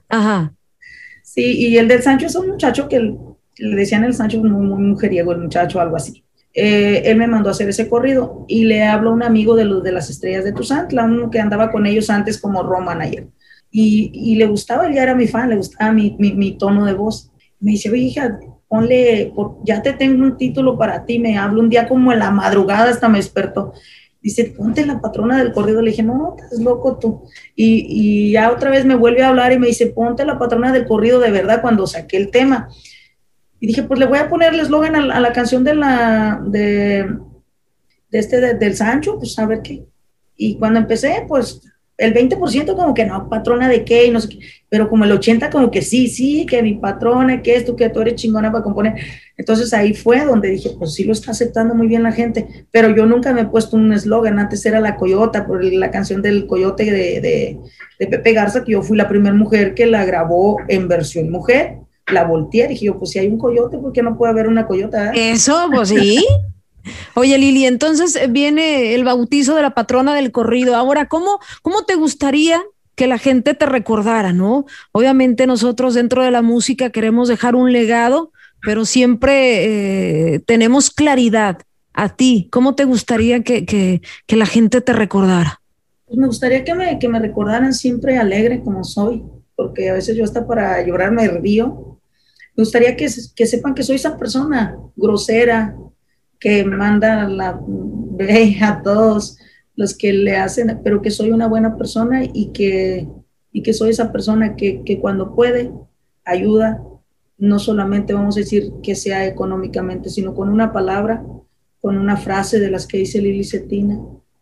Ajá. 0.09 0.53
Sí, 1.23 1.57
y 1.57 1.77
el 1.77 1.87
del 1.87 2.01
Sancho 2.01 2.25
es 2.25 2.35
un 2.35 2.49
muchacho 2.49 2.89
que 2.89 2.99
le 2.99 3.75
decían 3.75 4.03
el 4.03 4.13
Sancho 4.13 4.39
muy, 4.39 4.49
muy 4.49 4.83
mujeriego, 4.83 5.31
el 5.31 5.41
muchacho, 5.41 5.79
algo 5.79 5.95
así. 5.95 6.23
Eh, 6.53 7.03
él 7.05 7.17
me 7.17 7.27
mandó 7.27 7.49
a 7.49 7.51
hacer 7.51 7.69
ese 7.69 7.87
corrido 7.87 8.45
y 8.47 8.63
le 8.63 8.83
hablo 8.83 9.11
a 9.11 9.13
un 9.13 9.23
amigo 9.23 9.55
de 9.55 9.65
los 9.65 9.83
de 9.83 9.91
las 9.91 10.09
estrellas 10.09 10.45
de 10.45 10.53
Tuzantla, 10.53 11.03
uno 11.03 11.29
que 11.29 11.39
andaba 11.39 11.71
con 11.71 11.85
ellos 11.85 12.09
antes 12.09 12.39
como 12.39 12.63
Roman 12.63 13.01
ayer. 13.01 13.27
Y, 13.69 14.09
y 14.13 14.35
le 14.35 14.47
gustaba, 14.47 14.87
él 14.87 14.95
ya 14.95 15.03
era 15.03 15.15
mi 15.15 15.27
fan, 15.27 15.49
le 15.49 15.57
gustaba 15.57 15.91
mi, 15.91 16.15
mi, 16.17 16.33
mi 16.33 16.57
tono 16.57 16.85
de 16.85 16.93
voz. 16.93 17.31
Me 17.59 17.71
dice, 17.71 17.91
oye, 17.91 18.03
hija, 18.03 18.39
ponle, 18.67 19.33
ya 19.63 19.81
te 19.81 19.93
tengo 19.93 20.23
un 20.23 20.37
título 20.37 20.77
para 20.77 21.05
ti, 21.05 21.19
me 21.19 21.37
hablo 21.37 21.61
un 21.61 21.69
día 21.69 21.87
como 21.87 22.11
en 22.11 22.19
la 22.19 22.31
madrugada, 22.31 22.89
hasta 22.89 23.09
me 23.09 23.19
despertó 23.19 23.73
dice, 24.25 24.45
ponte 24.57 24.83
la 24.87 24.99
patrona 24.99 25.37
del 25.37 25.53
corrido. 25.53 25.83
Le 25.83 25.91
dije, 25.91 26.01
no, 26.01 26.35
estás 26.35 26.59
loco 26.59 26.97
tú. 26.97 27.29
Y, 27.55 27.85
y, 27.87 28.31
ya 28.31 28.51
otra 28.51 28.71
vez 28.71 28.83
me 28.83 28.95
vuelve 28.95 29.21
a 29.21 29.27
hablar 29.27 29.53
y 29.53 29.59
me 29.59 29.67
dice, 29.67 29.85
ponte 29.85 30.25
la 30.25 30.39
patrona 30.39 30.71
del 30.71 30.87
corrido 30.87 31.19
de 31.19 31.29
verdad 31.29 31.61
cuando 31.61 31.85
saqué 31.85 32.17
el 32.17 32.31
tema. 32.31 32.67
Y 33.59 33.67
dije, 33.67 33.83
pues 33.83 33.99
le 33.99 34.07
voy 34.07 34.17
a 34.17 34.27
poner 34.27 34.51
el 34.51 34.59
eslogan 34.59 34.95
a, 34.95 35.19
la 35.19 35.31
canción 35.31 35.63
de 35.63 35.75
la, 35.75 36.41
de, 36.43 37.07
de 38.09 38.19
este, 38.19 38.55
del 38.55 38.75
Sancho, 38.75 39.19
pues 39.19 39.37
a 39.37 39.45
ver 39.45 39.61
qué. 39.61 39.85
Y 40.35 40.57
cuando 40.57 40.79
empecé, 40.79 41.23
pues 41.27 41.61
el 41.97 42.13
20% 42.13 42.75
como 42.75 42.93
que 42.93 43.05
no, 43.05 43.29
patrona 43.29 43.69
de 43.69 43.85
qué 43.85 44.05
y 44.05 44.11
no 44.11 44.19
sé 44.19 44.29
qué, 44.29 44.39
pero 44.67 44.89
como 44.89 45.05
el 45.05 45.11
80% 45.11 45.49
como 45.49 45.71
que 45.71 45.81
sí, 45.81 46.07
sí, 46.07 46.45
que 46.45 46.61
mi 46.61 46.73
patrona, 46.73 47.41
que 47.41 47.55
esto, 47.55 47.75
que 47.75 47.89
tú 47.89 48.01
eres 48.01 48.15
chingona 48.15 48.51
para 48.51 48.63
componer. 48.63 48.95
Entonces 49.37 49.73
ahí 49.73 49.93
fue 49.93 50.25
donde 50.25 50.49
dije, 50.49 50.71
pues 50.77 50.93
sí 50.93 51.03
lo 51.05 51.13
está 51.13 51.31
aceptando 51.31 51.73
muy 51.73 51.87
bien 51.87 52.03
la 52.03 52.11
gente, 52.11 52.67
pero 52.71 52.93
yo 52.93 53.05
nunca 53.05 53.33
me 53.33 53.41
he 53.41 53.45
puesto 53.45 53.77
un 53.77 53.93
eslogan, 53.93 54.39
antes 54.39 54.65
era 54.65 54.79
la 54.79 54.97
Coyota, 54.97 55.45
por 55.45 55.63
la 55.63 55.91
canción 55.91 56.21
del 56.21 56.47
Coyote 56.47 56.85
de, 56.85 57.21
de, 57.21 57.59
de 57.99 58.07
Pepe 58.07 58.33
Garza, 58.33 58.63
que 58.63 58.73
yo 58.73 58.81
fui 58.81 58.97
la 58.97 59.07
primera 59.07 59.35
mujer 59.35 59.73
que 59.73 59.85
la 59.85 60.03
grabó 60.05 60.57
en 60.67 60.87
versión 60.87 61.29
mujer, 61.29 61.77
la 62.11 62.25
volteé, 62.25 62.67
dije 62.67 62.85
yo, 62.85 62.99
pues 62.99 63.11
si 63.11 63.19
hay 63.19 63.27
un 63.27 63.37
coyote, 63.37 63.77
¿por 63.77 63.91
qué 63.91 64.03
no 64.03 64.17
puede 64.17 64.31
haber 64.31 64.47
una 64.47 64.67
coyota? 64.67 65.11
Eso, 65.13 65.67
pues 65.71 65.89
sí. 65.89 66.25
Oye, 67.15 67.37
Lili, 67.37 67.65
entonces 67.65 68.15
eh, 68.15 68.27
viene 68.27 68.93
el 68.93 69.03
bautizo 69.03 69.55
de 69.55 69.61
la 69.61 69.73
patrona 69.73 70.15
del 70.15 70.31
corrido. 70.31 70.75
Ahora, 70.75 71.07
¿cómo, 71.07 71.39
cómo 71.61 71.83
te 71.83 71.95
gustaría 71.95 72.61
que 72.95 73.07
la 73.07 73.17
gente 73.17 73.53
te 73.53 73.65
recordara, 73.65 74.33
no? 74.33 74.65
Obviamente 74.91 75.47
nosotros 75.47 75.93
dentro 75.93 76.23
de 76.23 76.31
la 76.31 76.41
música 76.41 76.89
queremos 76.89 77.27
dejar 77.27 77.55
un 77.55 77.71
legado, 77.71 78.31
pero 78.61 78.85
siempre 78.85 80.33
eh, 80.35 80.39
tenemos 80.39 80.89
claridad. 80.89 81.59
A 81.93 82.09
ti, 82.09 82.49
¿cómo 82.51 82.75
te 82.75 82.83
gustaría 82.83 83.41
que, 83.43 83.65
que, 83.65 84.01
que 84.27 84.35
la 84.35 84.45
gente 84.45 84.81
te 84.81 84.93
recordara? 84.93 85.61
Pues 86.05 86.17
me 86.17 86.27
gustaría 86.27 86.63
que 86.63 86.75
me, 86.75 86.99
que 86.99 87.09
me 87.09 87.19
recordaran 87.19 87.73
siempre 87.73 88.17
alegre 88.17 88.61
como 88.61 88.83
soy, 88.83 89.23
porque 89.55 89.89
a 89.89 89.93
veces 89.93 90.15
yo 90.15 90.23
hasta 90.23 90.45
para 90.45 90.85
llorar 90.85 91.11
me 91.11 91.27
río. 91.27 91.99
Me 92.55 92.63
gustaría 92.63 92.95
que, 92.95 93.07
que 93.35 93.45
sepan 93.45 93.73
que 93.73 93.83
soy 93.83 93.95
esa 93.95 94.17
persona 94.17 94.77
grosera, 94.95 95.75
que 96.45 96.63
manda 96.63 97.27
la 97.27 97.59
ley 98.19 98.59
a 98.61 98.83
todos 98.83 99.35
los 99.75 99.97
que 99.97 100.13
le 100.13 100.37
hacen, 100.37 100.79
pero 100.83 101.01
que 101.01 101.09
soy 101.09 101.31
una 101.31 101.47
buena 101.47 101.75
persona 101.75 102.21
y 102.23 102.51
que, 102.51 103.07
y 103.51 103.63
que 103.63 103.73
soy 103.73 103.89
esa 103.89 104.11
persona 104.11 104.55
que, 104.55 104.83
que 104.83 104.99
cuando 104.99 105.33
puede 105.33 105.71
ayuda, 106.23 106.83
no 107.39 107.57
solamente 107.57 108.13
vamos 108.13 108.37
a 108.37 108.41
decir 108.41 108.71
que 108.83 108.93
sea 108.93 109.25
económicamente, 109.25 110.11
sino 110.11 110.35
con 110.35 110.49
una 110.49 110.71
palabra, 110.71 111.25
con 111.81 111.97
una 111.97 112.15
frase 112.15 112.59
de 112.59 112.69
las 112.69 112.85
que 112.85 112.99
dice 112.99 113.19
Lili 113.23 113.43
Cetina, 113.43 113.99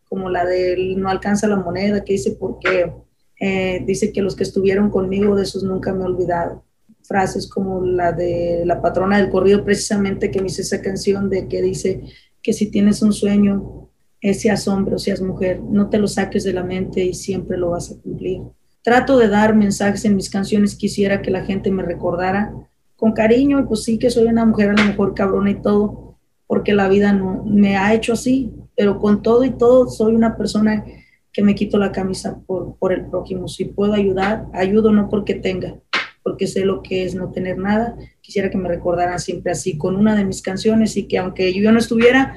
como 0.09 0.29
la 0.29 0.45
de 0.45 0.95
no 0.97 1.07
alcanza 1.07 1.47
la 1.47 1.55
moneda, 1.55 2.03
que 2.03 2.13
dice 2.13 2.35
porque 2.37 2.91
eh, 3.39 3.81
dice 3.87 4.11
que 4.11 4.21
los 4.21 4.35
que 4.35 4.43
estuvieron 4.43 4.89
conmigo 4.89 5.37
de 5.37 5.43
esos 5.43 5.63
nunca 5.63 5.93
me 5.93 6.01
he 6.01 6.07
olvidado 6.07 6.65
frases 7.13 7.47
como 7.47 7.85
la 7.85 8.11
de 8.11 8.63
la 8.65 8.81
patrona 8.81 9.19
del 9.19 9.29
corrido, 9.29 9.63
precisamente 9.63 10.31
que 10.31 10.41
me 10.41 10.47
hice 10.47 10.63
esa 10.63 10.81
canción 10.81 11.29
de 11.29 11.47
que 11.47 11.61
dice 11.61 12.01
que 12.41 12.53
si 12.53 12.71
tienes 12.71 13.03
un 13.03 13.13
sueño, 13.13 13.91
seas 14.33 14.67
hombre 14.67 14.95
o 14.95 14.97
seas 14.97 15.21
mujer, 15.21 15.61
no 15.61 15.91
te 15.91 15.99
lo 15.99 16.07
saques 16.07 16.43
de 16.43 16.53
la 16.53 16.63
mente 16.63 17.03
y 17.03 17.13
siempre 17.13 17.55
lo 17.55 17.69
vas 17.69 17.91
a 17.91 18.01
cumplir. 18.01 18.41
Trato 18.81 19.19
de 19.19 19.27
dar 19.27 19.55
mensajes 19.55 20.05
en 20.05 20.15
mis 20.15 20.31
canciones, 20.31 20.73
quisiera 20.73 21.21
que 21.21 21.29
la 21.29 21.45
gente 21.45 21.69
me 21.69 21.83
recordara 21.83 22.51
con 22.95 23.11
cariño 23.11 23.59
y 23.59 23.63
pues 23.65 23.83
sí 23.83 23.99
que 23.99 24.09
soy 24.09 24.25
una 24.25 24.43
mujer 24.43 24.71
a 24.71 24.73
lo 24.73 24.83
mejor 24.83 25.13
cabrona 25.13 25.51
y 25.51 25.61
todo, 25.61 26.17
porque 26.47 26.73
la 26.73 26.89
vida 26.89 27.13
no 27.13 27.43
me 27.45 27.77
ha 27.77 27.93
hecho 27.93 28.13
así, 28.13 28.51
pero 28.75 28.97
con 28.97 29.21
todo 29.21 29.43
y 29.43 29.51
todo 29.51 29.87
soy 29.87 30.15
una 30.15 30.35
persona 30.35 30.83
que 31.31 31.43
me 31.43 31.53
quito 31.53 31.77
la 31.77 31.91
camisa 31.91 32.39
por, 32.47 32.75
por 32.77 32.91
el 32.91 33.05
prójimo. 33.05 33.47
Si 33.47 33.65
puedo 33.65 33.93
ayudar, 33.93 34.47
ayudo 34.51 34.91
no 34.91 35.09
porque 35.09 35.35
tenga, 35.35 35.75
porque 36.23 36.47
sé 36.47 36.65
lo 36.65 36.81
que 36.81 37.03
es 37.03 37.15
no 37.15 37.31
tener 37.31 37.57
nada. 37.57 37.95
Quisiera 38.21 38.49
que 38.49 38.57
me 38.57 38.69
recordaran 38.69 39.19
siempre 39.19 39.51
así 39.51 39.77
con 39.77 39.95
una 39.95 40.15
de 40.15 40.25
mis 40.25 40.41
canciones 40.41 40.97
y 40.97 41.07
que 41.07 41.17
aunque 41.17 41.53
yo 41.53 41.71
no 41.71 41.79
estuviera, 41.79 42.35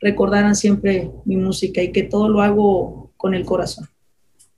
recordaran 0.00 0.54
siempre 0.54 1.10
mi 1.24 1.36
música 1.36 1.82
y 1.82 1.92
que 1.92 2.02
todo 2.02 2.28
lo 2.28 2.42
hago 2.42 3.12
con 3.16 3.34
el 3.34 3.44
corazón. 3.44 3.88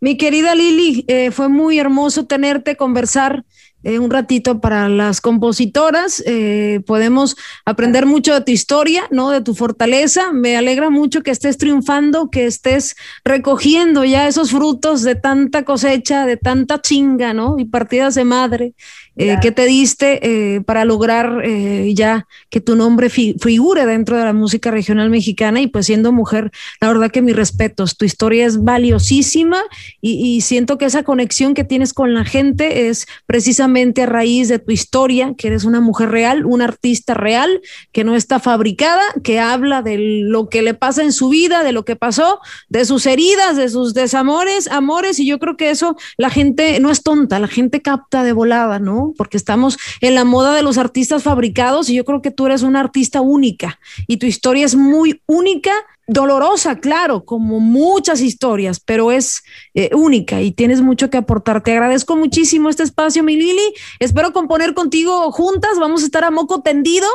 Mi 0.00 0.16
querida 0.16 0.54
Lili, 0.54 1.04
eh, 1.08 1.30
fue 1.30 1.48
muy 1.48 1.78
hermoso 1.78 2.24
tenerte, 2.24 2.76
conversar 2.76 3.44
eh, 3.82 3.98
un 3.98 4.10
ratito 4.10 4.60
para 4.60 4.88
las 4.88 5.20
compositoras. 5.20 6.22
Eh, 6.26 6.80
podemos 6.86 7.36
aprender 7.64 8.06
mucho 8.06 8.34
de 8.34 8.40
tu 8.42 8.52
historia, 8.52 9.04
¿no? 9.10 9.30
De 9.30 9.40
tu 9.40 9.54
fortaleza. 9.54 10.32
Me 10.32 10.56
alegra 10.56 10.90
mucho 10.90 11.22
que 11.22 11.30
estés 11.30 11.58
triunfando, 11.58 12.30
que 12.30 12.46
estés 12.46 12.96
recogiendo 13.24 14.04
ya 14.04 14.28
esos 14.28 14.50
frutos 14.50 15.02
de 15.02 15.14
tanta 15.14 15.64
cosecha, 15.64 16.26
de 16.26 16.36
tanta 16.36 16.80
chinga, 16.80 17.32
¿no? 17.32 17.56
Y 17.58 17.64
partidas 17.64 18.14
de 18.14 18.24
madre 18.24 18.74
eh, 19.16 19.36
que 19.42 19.52
te 19.52 19.66
diste 19.66 20.20
eh, 20.22 20.60
para 20.62 20.86
lograr 20.86 21.42
eh, 21.44 21.92
ya 21.94 22.26
que 22.48 22.60
tu 22.60 22.74
nombre 22.74 23.10
figure 23.10 23.84
dentro 23.84 24.16
de 24.16 24.24
la 24.24 24.32
música 24.32 24.70
regional 24.70 25.10
mexicana 25.10 25.60
y 25.60 25.66
pues 25.66 25.86
siendo 25.86 26.10
mujer, 26.10 26.50
la 26.80 26.88
verdad 26.88 27.10
que 27.10 27.20
mis 27.20 27.36
respetos, 27.36 27.98
tu 27.98 28.06
historia 28.06 28.46
es 28.46 28.62
valiosísima 28.62 29.62
y, 30.00 30.36
y 30.36 30.40
siento 30.40 30.78
que 30.78 30.86
esa 30.86 31.02
conexión 31.02 31.52
que 31.52 31.64
tienes 31.64 31.92
con 31.92 32.14
la 32.14 32.24
gente 32.24 32.88
es 32.88 33.06
precisamente 33.26 33.69
a 34.02 34.06
raíz 34.06 34.48
de 34.48 34.59
tu 34.59 34.72
historia, 34.72 35.35
que 35.37 35.48
eres 35.48 35.64
una 35.64 35.80
mujer 35.80 36.11
real, 36.11 36.44
una 36.44 36.64
artista 36.64 37.14
real, 37.14 37.61
que 37.92 38.04
no 38.04 38.16
está 38.16 38.40
fabricada, 38.40 39.02
que 39.22 39.38
habla 39.38 39.83
de 39.83 39.96
lo 39.98 40.48
que 40.48 40.62
le 40.62 40.74
pasa 40.74 41.02
en 41.02 41.12
su 41.12 41.28
vida, 41.28 41.62
de 41.62 41.72
lo 41.72 41.85
que 41.85 41.96
pasó, 41.96 42.40
de 42.68 42.85
sus 42.85 43.06
heridas, 43.06 43.56
de 43.56 43.68
sus 43.68 43.94
desamores, 43.94 44.68
amores, 44.68 45.18
y 45.18 45.26
yo 45.26 45.38
creo 45.38 45.56
que 45.56 45.70
eso 45.70 45.96
la 46.16 46.30
gente 46.30 46.80
no 46.80 46.90
es 46.90 47.02
tonta, 47.02 47.38
la 47.38 47.48
gente 47.48 47.80
capta 47.80 48.24
de 48.24 48.33
volada, 48.33 48.78
¿no? 48.78 49.14
Porque 49.16 49.37
estamos 49.37 49.78
en 50.00 50.14
la 50.14 50.24
moda 50.24 50.54
de 50.54 50.62
los 50.62 50.76
artistas 50.76 51.22
fabricados 51.22 51.88
y 51.88 51.94
yo 51.94 52.04
creo 52.04 52.22
que 52.22 52.30
tú 52.30 52.46
eres 52.46 52.62
una 52.62 52.80
artista 52.80 53.20
única 53.20 53.78
y 54.06 54.16
tu 54.16 54.26
historia 54.26 54.66
es 54.66 54.74
muy 54.74 55.22
única 55.26 55.72
dolorosa, 56.10 56.80
claro, 56.80 57.24
como 57.24 57.60
muchas 57.60 58.20
historias, 58.20 58.80
pero 58.80 59.12
es 59.12 59.42
eh, 59.74 59.90
única 59.94 60.40
y 60.40 60.50
tienes 60.50 60.80
mucho 60.80 61.08
que 61.08 61.18
aportar. 61.18 61.62
Te 61.62 61.72
agradezco 61.72 62.16
muchísimo 62.16 62.68
este 62.68 62.82
espacio, 62.82 63.22
mi 63.22 63.36
Lili. 63.36 63.74
Espero 64.00 64.32
componer 64.32 64.74
contigo 64.74 65.30
juntas. 65.30 65.78
Vamos 65.78 66.02
a 66.02 66.06
estar 66.06 66.24
a 66.24 66.32
moco 66.32 66.62
tendido. 66.62 67.06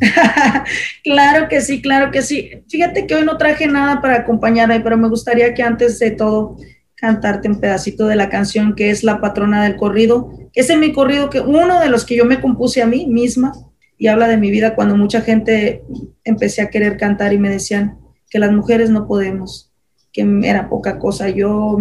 claro 1.04 1.48
que 1.48 1.60
sí, 1.60 1.80
claro 1.80 2.10
que 2.10 2.22
sí. 2.22 2.50
Fíjate 2.68 3.06
que 3.06 3.14
hoy 3.14 3.24
no 3.24 3.36
traje 3.36 3.68
nada 3.68 4.00
para 4.00 4.16
acompañarme, 4.16 4.80
pero 4.80 4.96
me 4.96 5.08
gustaría 5.08 5.54
que 5.54 5.62
antes 5.62 6.00
de 6.00 6.10
todo 6.10 6.56
cantarte 6.96 7.48
un 7.48 7.60
pedacito 7.60 8.06
de 8.06 8.16
la 8.16 8.30
canción 8.30 8.74
que 8.74 8.90
es 8.90 9.04
La 9.04 9.20
patrona 9.20 9.62
del 9.62 9.76
corrido. 9.76 10.32
Ese 10.54 10.72
es 10.72 10.78
mi 10.78 10.92
corrido 10.92 11.30
que 11.30 11.40
uno 11.40 11.78
de 11.78 11.88
los 11.88 12.04
que 12.04 12.16
yo 12.16 12.24
me 12.24 12.40
compuse 12.40 12.82
a 12.82 12.86
mí 12.86 13.06
misma 13.06 13.52
y 13.96 14.08
habla 14.08 14.26
de 14.26 14.38
mi 14.38 14.50
vida 14.50 14.74
cuando 14.74 14.96
mucha 14.96 15.20
gente 15.20 15.84
empecé 16.24 16.62
a 16.62 16.70
querer 16.70 16.96
cantar 16.96 17.32
y 17.32 17.38
me 17.38 17.48
decían, 17.48 17.98
que 18.30 18.38
las 18.38 18.52
mujeres 18.52 18.90
no 18.90 19.06
podemos, 19.06 19.72
que 20.12 20.26
era 20.44 20.68
poca 20.68 20.98
cosa. 20.98 21.28
Yo 21.28 21.78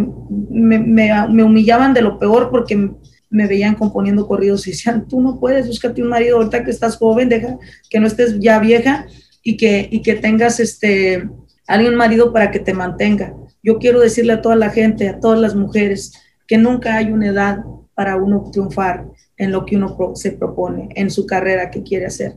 me, 0.50 0.80
me, 0.80 1.44
humillaban 1.44 1.94
de 1.94 2.02
lo 2.02 2.20
peor 2.20 2.50
porque 2.50 2.92
me 3.30 3.48
veían 3.48 3.76
componiendo 3.76 4.28
corridos 4.28 4.68
y 4.68 4.72
decían, 4.72 5.08
tú 5.08 5.22
no 5.22 5.40
puedes, 5.40 5.68
búscate 5.68 6.02
un 6.02 6.10
marido 6.10 6.38
ahorita 6.38 6.64
que 6.64 6.72
estás 6.72 6.98
joven, 6.98 7.30
deja 7.30 7.58
que 7.90 8.00
no 8.00 8.08
estés 8.08 8.40
ya 8.40 8.60
vieja 8.60 9.08
y 9.42 9.58
que, 9.58 9.88
y 9.92 10.02
que 10.02 10.16
tengas 10.16 10.60
este, 10.60 11.28
alguien 11.68 11.96
marido 11.96 12.32
para 12.32 12.52
que 12.52 12.60
te 12.60 12.74
mantenga. 12.74 13.34
Yo 13.64 13.80
quiero 13.80 14.00
decirle 14.00 14.34
a 14.34 14.42
toda 14.42 14.56
la 14.56 14.70
gente, 14.70 15.10
a 15.10 15.20
todas 15.20 15.40
las 15.40 15.56
mujeres, 15.56 16.14
que 16.48 16.58
nunca 16.58 16.96
hay 16.98 17.12
una 17.12 17.28
edad 17.28 17.64
para 17.96 18.18
uno 18.18 18.50
triunfar 18.52 19.06
en 19.38 19.52
lo 19.52 19.66
que 19.66 19.78
uno 19.78 19.96
se 20.16 20.32
propone, 20.32 20.90
en 20.96 21.10
su 21.10 21.26
carrera 21.26 21.72
que 21.72 21.84
quiere 21.84 22.06
hacer. 22.06 22.36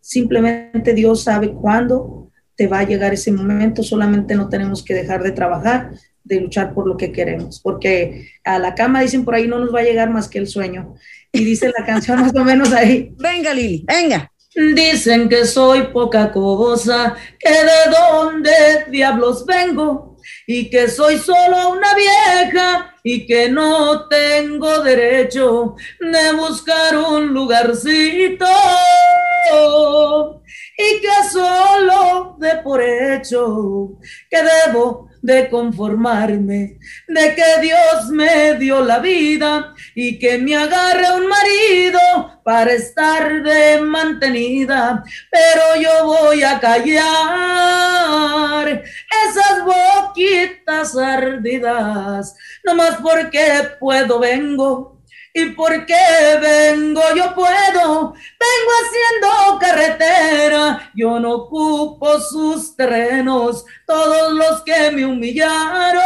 Simplemente 0.00 0.94
Dios 0.94 1.24
sabe 1.24 1.52
cuándo 1.52 2.27
te 2.58 2.66
va 2.66 2.80
a 2.80 2.86
llegar 2.86 3.14
ese 3.14 3.30
momento, 3.30 3.84
solamente 3.84 4.34
no 4.34 4.48
tenemos 4.48 4.82
que 4.82 4.92
dejar 4.92 5.22
de 5.22 5.30
trabajar, 5.30 5.92
de 6.24 6.40
luchar 6.40 6.74
por 6.74 6.88
lo 6.88 6.96
que 6.96 7.12
queremos, 7.12 7.60
porque 7.60 8.32
a 8.42 8.58
la 8.58 8.74
cama 8.74 9.00
dicen 9.00 9.24
por 9.24 9.36
ahí 9.36 9.46
no 9.46 9.60
nos 9.60 9.72
va 9.72 9.78
a 9.78 9.84
llegar 9.84 10.10
más 10.10 10.26
que 10.26 10.38
el 10.38 10.48
sueño. 10.48 10.96
Y 11.30 11.44
dice 11.44 11.70
la 11.78 11.86
canción 11.86 12.20
más 12.20 12.34
o 12.34 12.44
menos 12.44 12.72
ahí. 12.72 13.14
Venga, 13.18 13.54
Lili, 13.54 13.84
venga. 13.86 14.32
Dicen 14.74 15.28
que 15.28 15.44
soy 15.44 15.84
poca 15.92 16.32
cosa, 16.32 17.14
que 17.38 17.48
de 17.48 17.90
dónde 17.92 18.50
diablos 18.90 19.46
vengo 19.46 20.16
y 20.46 20.68
que 20.68 20.88
soy 20.88 21.18
solo 21.18 21.70
una 21.70 21.94
vieja 21.94 22.96
y 23.10 23.26
que 23.26 23.48
no 23.48 24.06
tengo 24.06 24.82
derecho 24.82 25.76
de 25.98 26.32
buscar 26.34 26.94
un 26.94 27.28
lugarcito. 27.28 28.44
Y 30.76 31.00
que 31.00 31.30
solo 31.32 32.36
de 32.38 32.56
por 32.56 32.82
hecho 32.82 33.98
que 34.28 34.36
debo 34.42 35.08
de 35.22 35.48
conformarme, 35.48 36.78
de 37.08 37.34
que 37.34 37.60
Dios 37.62 38.10
me 38.10 38.54
dio 38.56 38.84
la 38.84 38.98
vida 38.98 39.74
y 39.94 40.18
que 40.18 40.36
me 40.36 40.54
agarre 40.54 41.06
un 41.16 41.28
marido 41.28 41.98
para 42.48 42.72
estar 42.72 43.42
de 43.42 43.78
mantenida, 43.82 45.04
pero 45.30 45.78
yo 45.82 46.06
voy 46.06 46.42
a 46.42 46.58
callar 46.58 47.04
esas 49.26 49.66
boquitas 49.66 50.96
ardidas, 50.96 52.34
no 52.64 52.74
más 52.74 52.96
porque 53.02 53.76
puedo 53.78 54.18
vengo 54.18 54.97
¿Y 55.34 55.46
por 55.50 55.84
qué 55.86 55.94
vengo? 56.40 57.02
Yo 57.14 57.34
puedo, 57.34 58.12
vengo 58.12 58.72
haciendo 58.82 59.58
carretera, 59.60 60.90
yo 60.94 61.20
no 61.20 61.32
ocupo 61.34 62.18
sus 62.20 62.74
terrenos, 62.74 63.64
todos 63.86 64.32
los 64.32 64.62
que 64.62 64.90
me 64.90 65.04
humillaron, 65.04 66.00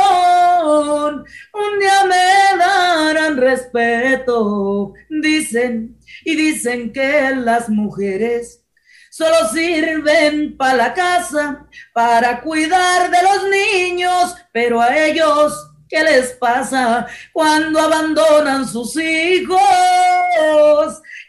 un 1.55 1.79
día 1.79 2.05
me 2.05 2.59
darán 2.59 3.37
respeto, 3.37 4.93
dicen, 5.09 5.97
y 6.25 6.35
dicen 6.37 6.93
que 6.93 7.31
las 7.37 7.69
mujeres 7.69 8.65
solo 9.11 9.49
sirven 9.53 10.57
para 10.57 10.75
la 10.75 10.95
casa, 10.95 11.67
para 11.93 12.41
cuidar 12.41 13.11
de 13.11 13.23
los 13.23 13.49
niños, 13.49 14.35
pero 14.53 14.81
a 14.81 14.97
ellos 14.97 15.72
¿Qué 15.93 16.03
les 16.03 16.31
pasa 16.33 17.07
cuando 17.35 17.79
abandonan 17.79 18.67
sus 18.67 18.97
hijos 18.97 19.61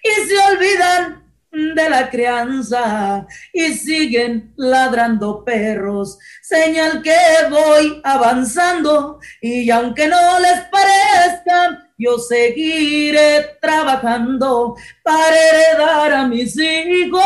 y 0.02 0.10
se 0.26 0.38
olvidan 0.38 1.21
de 1.52 1.89
la 1.89 2.10
crianza 2.10 3.28
y 3.52 3.73
siguen 3.73 4.54
ladrando 4.56 5.43
perros? 5.43 6.17
Señal 6.41 7.02
que 7.02 7.13
voy 7.49 7.99
avanzando 8.06 9.19
y 9.41 9.69
aunque 9.69 10.08
no 10.08 10.39
les 10.39 10.62
parezca, 10.71 11.89
yo 11.97 12.17
seguiré 12.17 13.58
trabajando 13.60 14.78
para 15.04 15.36
heredar 15.36 16.13
a 16.13 16.26
mis 16.26 16.58
hijos 16.58 17.21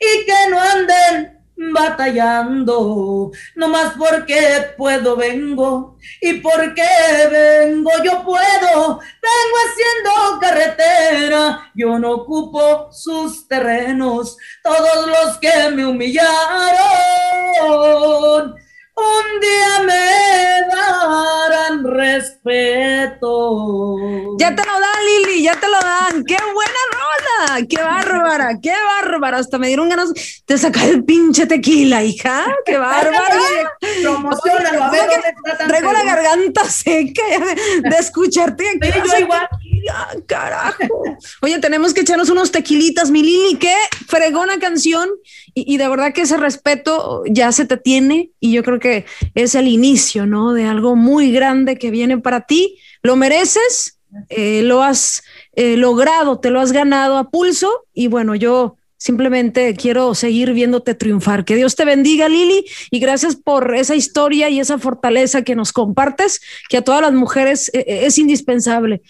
y 0.00 0.24
que 0.26 0.50
no 0.50 0.60
anden 0.60 1.33
batallando, 1.56 3.30
no 3.54 3.68
más 3.68 3.94
porque 3.96 4.74
puedo 4.76 5.16
vengo. 5.16 5.96
Y 6.20 6.34
porque 6.34 6.82
vengo 7.30 7.90
yo 8.04 8.22
puedo, 8.24 8.98
vengo 8.98 9.56
haciendo 9.66 10.40
carretera, 10.40 11.70
yo 11.74 11.98
no 11.98 12.12
ocupo 12.12 12.92
sus 12.92 13.48
terrenos, 13.48 14.36
todos 14.62 15.06
los 15.06 15.38
que 15.38 15.70
me 15.70 15.86
humillaron 15.86 16.34
un 18.96 19.40
día 19.40 19.80
me 19.86 20.64
darán 20.74 21.84
respeto. 21.84 23.56
Ya 24.38 24.54
te 24.54 24.64
lo 24.64 24.72
dan, 24.72 25.04
Lili, 25.06 25.42
ya 25.42 25.58
te 25.58 25.66
lo 25.66 25.80
dan. 25.80 26.24
¡Qué 26.24 26.36
buena 26.52 26.80
rola! 26.92 27.66
¡Qué 27.68 27.82
bárbara! 27.82 28.60
¡Qué 28.62 28.72
bárbara! 28.72 29.38
Hasta 29.38 29.58
me 29.58 29.66
dieron 29.68 29.88
ganas 29.88 30.12
de 30.46 30.58
sacar 30.58 30.88
el 30.88 31.04
pinche 31.04 31.46
tequila, 31.46 32.02
hija. 32.04 32.44
¡Qué 32.64 32.78
bárbara! 32.78 33.40
Promocionalo, 34.02 34.84
a 34.84 34.90
ver 34.90 35.08
Traigo 35.66 35.92
la 35.92 36.04
garganta 36.04 36.64
seca 36.64 37.22
de, 37.82 37.96
escucharte. 37.98 38.64
yo 38.80 39.18
igual. 39.18 39.48
Carajo. 40.26 41.02
Oye, 41.42 41.58
tenemos 41.58 41.92
que 41.92 42.02
echarnos 42.02 42.30
unos 42.30 42.52
tequilitas, 42.52 43.10
mi 43.10 43.22
Lili. 43.22 43.56
Qué 43.56 43.74
fregona 44.06 44.60
canción. 44.60 45.08
Y, 45.52 45.74
y 45.74 45.78
de 45.78 45.88
verdad 45.88 46.12
que 46.12 46.22
ese 46.22 46.36
respeto 46.36 47.24
ya 47.26 47.50
se 47.50 47.64
te 47.64 47.76
tiene. 47.76 48.30
Y 48.38 48.52
yo 48.52 48.62
creo 48.62 48.78
que 48.78 48.84
que 48.84 49.06
es 49.34 49.54
el 49.54 49.66
inicio, 49.66 50.26
¿no? 50.26 50.52
De 50.52 50.66
algo 50.66 50.94
muy 50.94 51.32
grande 51.32 51.78
que 51.78 51.90
viene 51.90 52.18
para 52.18 52.42
ti. 52.42 52.78
Lo 53.02 53.16
mereces, 53.16 53.98
eh, 54.28 54.60
lo 54.62 54.82
has 54.82 55.22
eh, 55.54 55.78
logrado, 55.78 56.38
te 56.38 56.50
lo 56.50 56.60
has 56.60 56.72
ganado 56.72 57.16
a 57.16 57.30
pulso 57.30 57.86
y 57.94 58.08
bueno, 58.08 58.34
yo 58.34 58.76
simplemente 59.04 59.74
quiero 59.74 60.14
seguir 60.14 60.54
viéndote 60.54 60.94
triunfar. 60.94 61.44
Que 61.44 61.56
Dios 61.56 61.76
te 61.76 61.84
bendiga, 61.84 62.26
Lili, 62.26 62.64
y 62.90 63.00
gracias 63.00 63.36
por 63.36 63.74
esa 63.74 63.94
historia 63.94 64.48
y 64.48 64.60
esa 64.60 64.78
fortaleza 64.78 65.42
que 65.42 65.54
nos 65.54 65.74
compartes, 65.74 66.40
que 66.70 66.78
a 66.78 66.82
todas 66.82 67.02
las 67.02 67.12
mujeres 67.12 67.70
eh, 67.74 68.06
es 68.06 68.16
indispensable 68.16 69.02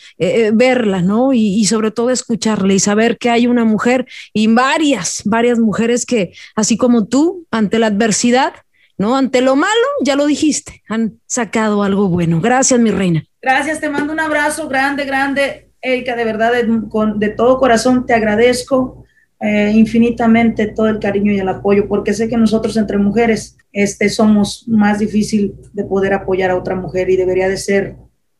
verla, 0.52 1.00
¿no? 1.00 1.32
Y, 1.32 1.64
sobre 1.66 1.92
todo 1.92 2.10
escucharla 2.10 2.74
y 2.74 2.80
saber 2.80 3.18
que 3.18 3.30
hay 3.30 3.46
una 3.46 3.64
mujer 3.64 4.06
y 4.32 4.48
varias, 4.48 5.22
varias 5.24 5.60
mujeres 5.60 6.04
que, 6.04 6.32
así 6.56 6.76
como 6.76 7.06
tú, 7.06 7.46
ante 7.52 7.78
la 7.78 7.86
adversidad, 7.86 8.52
¿no? 8.98 9.16
Ante 9.16 9.42
lo 9.42 9.54
malo, 9.54 9.86
ya 10.02 10.16
lo 10.16 10.26
dijiste, 10.26 10.82
han 10.88 11.20
sacado 11.26 11.84
algo 11.84 12.08
bueno. 12.08 12.40
Gracias, 12.40 12.80
mi 12.80 12.90
reina. 12.90 13.24
Gracias, 13.40 13.80
te 13.80 13.88
mando 13.88 14.12
un 14.12 14.20
abrazo 14.20 14.68
grande, 14.68 15.04
grande, 15.04 15.70
Erika, 15.80 16.16
de 16.16 16.24
verdad, 16.24 16.52
con, 16.88 17.20
de 17.20 17.28
todo 17.28 17.58
corazón 17.58 18.06
te 18.06 18.14
agradezco 18.14 19.03
eh, 19.46 19.72
infinitamente 19.74 20.68
todo 20.68 20.88
el 20.88 20.98
cariño 20.98 21.30
y 21.30 21.38
el 21.38 21.48
apoyo, 21.50 21.86
porque 21.86 22.14
sé 22.14 22.28
que 22.30 22.36
nosotros 22.38 22.78
entre 22.78 22.96
mujeres 22.96 23.58
este, 23.72 24.08
somos 24.08 24.64
más 24.66 25.00
difícil 25.00 25.54
de 25.74 25.84
poder 25.84 26.14
apoyar 26.14 26.50
a 26.50 26.56
otra 26.56 26.74
mujer 26.74 27.10
y 27.10 27.16
debería 27.16 27.46
de 27.46 27.58
ser 27.58 27.94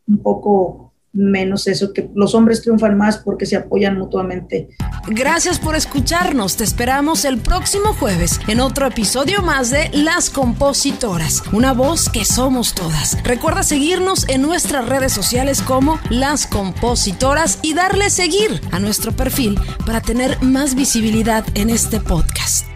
un 0.09 0.17
poco 0.23 0.84
menos 1.14 1.66
eso, 1.66 1.92
que 1.92 2.11
los 2.14 2.35
hombres 2.35 2.61
triunfan 2.61 2.98
más 2.98 3.18
porque 3.18 3.46
se 3.46 3.57
apoyan 3.57 3.96
mutuamente. 3.96 4.68
Gracias 5.09 5.59
por 5.59 5.77
escucharnos, 5.77 6.57
te 6.57 6.64
esperamos 6.64 7.24
el 7.24 7.38
próximo 7.38 7.94
jueves 7.94 8.40
en 8.48 8.61
otro 8.61 8.87
episodio 8.87 9.40
más 9.42 9.70
de 9.70 9.90
Las 9.92 10.29
Compositoras, 10.29 11.42
una 11.53 11.72
voz 11.72 12.09
que 12.09 12.24
somos 12.24 12.74
todas. 12.74 13.22
Recuerda 13.22 13.62
seguirnos 13.62 14.29
en 14.29 14.42
nuestras 14.42 14.88
redes 14.88 15.12
sociales 15.12 15.62
como 15.62 15.98
Las 16.11 16.46
Compositoras 16.46 17.59
y 17.62 17.74
darle 17.74 18.11
seguir 18.11 18.61
a 18.72 18.79
nuestro 18.79 19.12
perfil 19.12 19.59
para 19.87 20.00
tener 20.00 20.42
más 20.42 20.74
visibilidad 20.74 21.44
en 21.55 21.70
este 21.70 22.00
podcast. 22.00 22.73